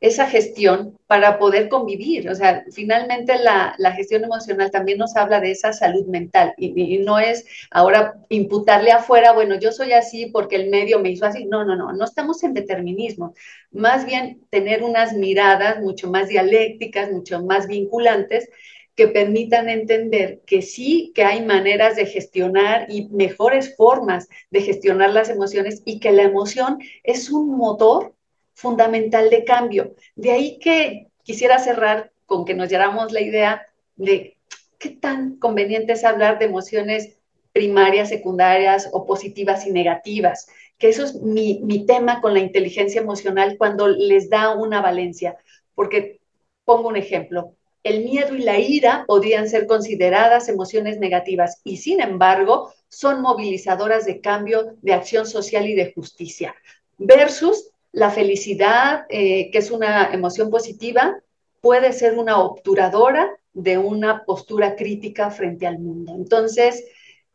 esa 0.00 0.26
gestión 0.26 0.98
para 1.06 1.38
poder 1.38 1.68
convivir. 1.68 2.30
O 2.30 2.34
sea, 2.34 2.64
finalmente 2.72 3.38
la, 3.38 3.74
gestión 3.92 4.24
emocional 4.24 4.70
también 4.70 4.98
nos 4.98 5.16
habla 5.16 5.40
de 5.40 5.50
esa 5.50 5.72
salud 5.72 6.06
mental 6.06 6.54
y, 6.56 6.98
no 6.98 7.18
es 7.18 7.44
ahora 7.70 8.14
imputarle 8.28 8.92
afuera, 8.92 9.32
bueno, 9.32 9.58
yo 9.58 9.72
soy 9.72 9.92
así 9.92 10.26
porque 10.26 10.56
el 10.56 10.70
medio 10.70 11.00
me 11.00 11.10
hizo 11.10 11.26
así. 11.26 11.44
No, 11.44 11.64
no, 11.64 11.76
no, 11.76 11.92
no 11.92 12.04
estamos 12.04 12.42
en 12.44 12.54
determinismo. 12.54 13.34
Más 13.70 14.06
bien 14.06 14.42
tener 14.50 14.82
unas 14.82 15.12
miradas 15.14 15.80
mucho 15.80 16.10
más 16.10 16.28
dialécticas, 16.28 17.10
mucho 17.10 17.42
más 17.42 17.66
vinculantes 17.66 18.48
que 18.94 19.08
permitan 19.08 19.68
entender 19.68 20.42
que 20.46 20.62
sí, 20.62 21.12
que 21.14 21.24
hay 21.24 21.44
maneras 21.44 21.96
de 21.96 22.06
gestionar 22.06 22.86
y 22.90 23.08
mejores 23.08 23.74
formas 23.76 24.28
de 24.50 24.62
gestionar 24.62 25.10
las 25.10 25.30
emociones 25.30 25.82
y 25.84 26.00
que 26.00 26.12
la 26.12 26.22
emoción 26.24 26.78
es 27.02 27.30
un 27.30 27.56
motor 27.56 28.14
fundamental 28.60 29.30
de 29.30 29.44
cambio. 29.44 29.94
De 30.16 30.32
ahí 30.32 30.58
que 30.58 31.08
quisiera 31.22 31.58
cerrar 31.58 32.12
con 32.26 32.44
que 32.44 32.54
nos 32.54 32.68
diéramos 32.68 33.10
la 33.10 33.22
idea 33.22 33.66
de 33.96 34.36
qué 34.78 34.90
tan 34.90 35.36
conveniente 35.36 35.94
es 35.94 36.04
hablar 36.04 36.38
de 36.38 36.44
emociones 36.44 37.16
primarias, 37.52 38.10
secundarias 38.10 38.88
o 38.92 39.06
positivas 39.06 39.66
y 39.66 39.72
negativas, 39.72 40.46
que 40.78 40.90
eso 40.90 41.04
es 41.04 41.14
mi, 41.14 41.60
mi 41.62 41.86
tema 41.86 42.20
con 42.20 42.34
la 42.34 42.40
inteligencia 42.40 43.00
emocional 43.00 43.56
cuando 43.58 43.88
les 43.88 44.30
da 44.30 44.54
una 44.54 44.80
valencia, 44.80 45.36
porque 45.74 46.20
pongo 46.64 46.88
un 46.88 46.96
ejemplo, 46.96 47.54
el 47.82 48.04
miedo 48.04 48.34
y 48.34 48.42
la 48.42 48.58
ira 48.58 49.04
podrían 49.06 49.48
ser 49.48 49.66
consideradas 49.66 50.48
emociones 50.48 50.98
negativas 50.98 51.60
y 51.64 51.78
sin 51.78 52.00
embargo 52.00 52.72
son 52.88 53.22
movilizadoras 53.22 54.04
de 54.04 54.20
cambio, 54.20 54.76
de 54.82 54.92
acción 54.92 55.26
social 55.26 55.66
y 55.66 55.74
de 55.74 55.92
justicia, 55.92 56.54
versus 56.98 57.70
la 57.92 58.10
felicidad, 58.10 59.06
eh, 59.08 59.50
que 59.50 59.58
es 59.58 59.70
una 59.70 60.12
emoción 60.12 60.50
positiva, 60.50 61.20
puede 61.60 61.92
ser 61.92 62.16
una 62.18 62.38
obturadora 62.38 63.30
de 63.52 63.78
una 63.78 64.24
postura 64.24 64.76
crítica 64.76 65.30
frente 65.30 65.66
al 65.66 65.78
mundo. 65.78 66.14
Entonces, 66.14 66.84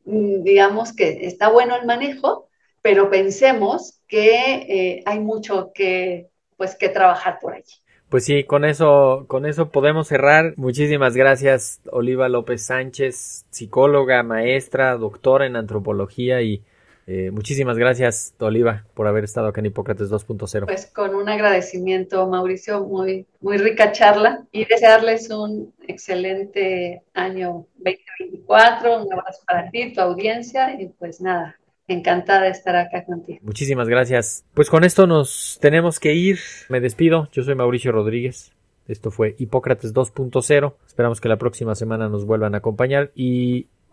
mm, 0.05 0.43
digamos 0.43 0.93
que 0.93 1.25
está 1.27 1.49
bueno 1.49 1.75
el 1.75 1.85
manejo, 1.85 2.47
pero 2.81 3.09
pensemos 3.09 3.99
que 4.07 4.35
eh, 4.69 5.03
hay 5.05 5.19
mucho 5.19 5.71
que, 5.73 6.29
pues, 6.57 6.75
que 6.75 6.89
trabajar 6.89 7.39
por 7.41 7.53
allí. 7.53 7.73
Pues 8.09 8.23
sí, 8.23 8.43
con 8.43 8.63
eso, 8.63 9.25
con 9.27 9.45
eso 9.45 9.71
podemos 9.71 10.07
cerrar. 10.07 10.53
Muchísimas 10.57 11.15
gracias, 11.15 11.81
Oliva 11.91 12.29
López 12.29 12.65
Sánchez, 12.65 13.45
psicóloga, 13.49 14.21
maestra, 14.23 14.95
doctora 14.95 15.47
en 15.47 15.55
antropología 15.55 16.41
y 16.43 16.63
eh, 17.07 17.29
muchísimas 17.31 17.77
gracias, 17.77 18.33
Oliva, 18.39 18.85
por 18.95 19.07
haber 19.07 19.23
estado 19.23 19.47
acá 19.47 19.59
en 19.59 19.67
Hipócrates 19.67 20.09
2.0. 20.09 20.65
Pues 20.65 20.87
con 20.87 21.13
un 21.13 21.29
agradecimiento, 21.29 22.27
Mauricio, 22.27 22.83
muy, 22.83 23.27
muy 23.41 23.57
rica 23.57 23.91
charla 23.91 24.43
y 24.51 24.65
desearles 24.65 25.29
un 25.29 25.71
excelente 25.87 27.03
año 27.13 27.67
2024. 27.75 29.03
Un 29.03 29.13
abrazo 29.13 29.43
para 29.45 29.69
ti, 29.69 29.93
tu 29.93 30.01
audiencia 30.01 30.81
y 30.81 30.87
pues 30.87 31.21
nada, 31.21 31.59
encantada 31.87 32.45
de 32.45 32.49
estar 32.49 32.75
acá 32.75 33.05
contigo. 33.05 33.39
Muchísimas 33.43 33.87
gracias. 33.87 34.43
Pues 34.55 34.71
con 34.71 34.83
esto 34.83 35.05
nos 35.05 35.59
tenemos 35.61 35.99
que 35.99 36.15
ir. 36.15 36.39
Me 36.69 36.79
despido. 36.79 37.29
Yo 37.31 37.43
soy 37.43 37.53
Mauricio 37.53 37.91
Rodríguez. 37.91 38.51
Esto 38.87 39.11
fue 39.11 39.35
Hipócrates 39.37 39.93
2.0. 39.93 40.73
Esperamos 40.87 41.21
que 41.21 41.29
la 41.29 41.37
próxima 41.37 41.75
semana 41.75 42.09
nos 42.09 42.25
vuelvan 42.25 42.55
a 42.55 42.59
acompañar 42.59 43.11
y 43.15 43.67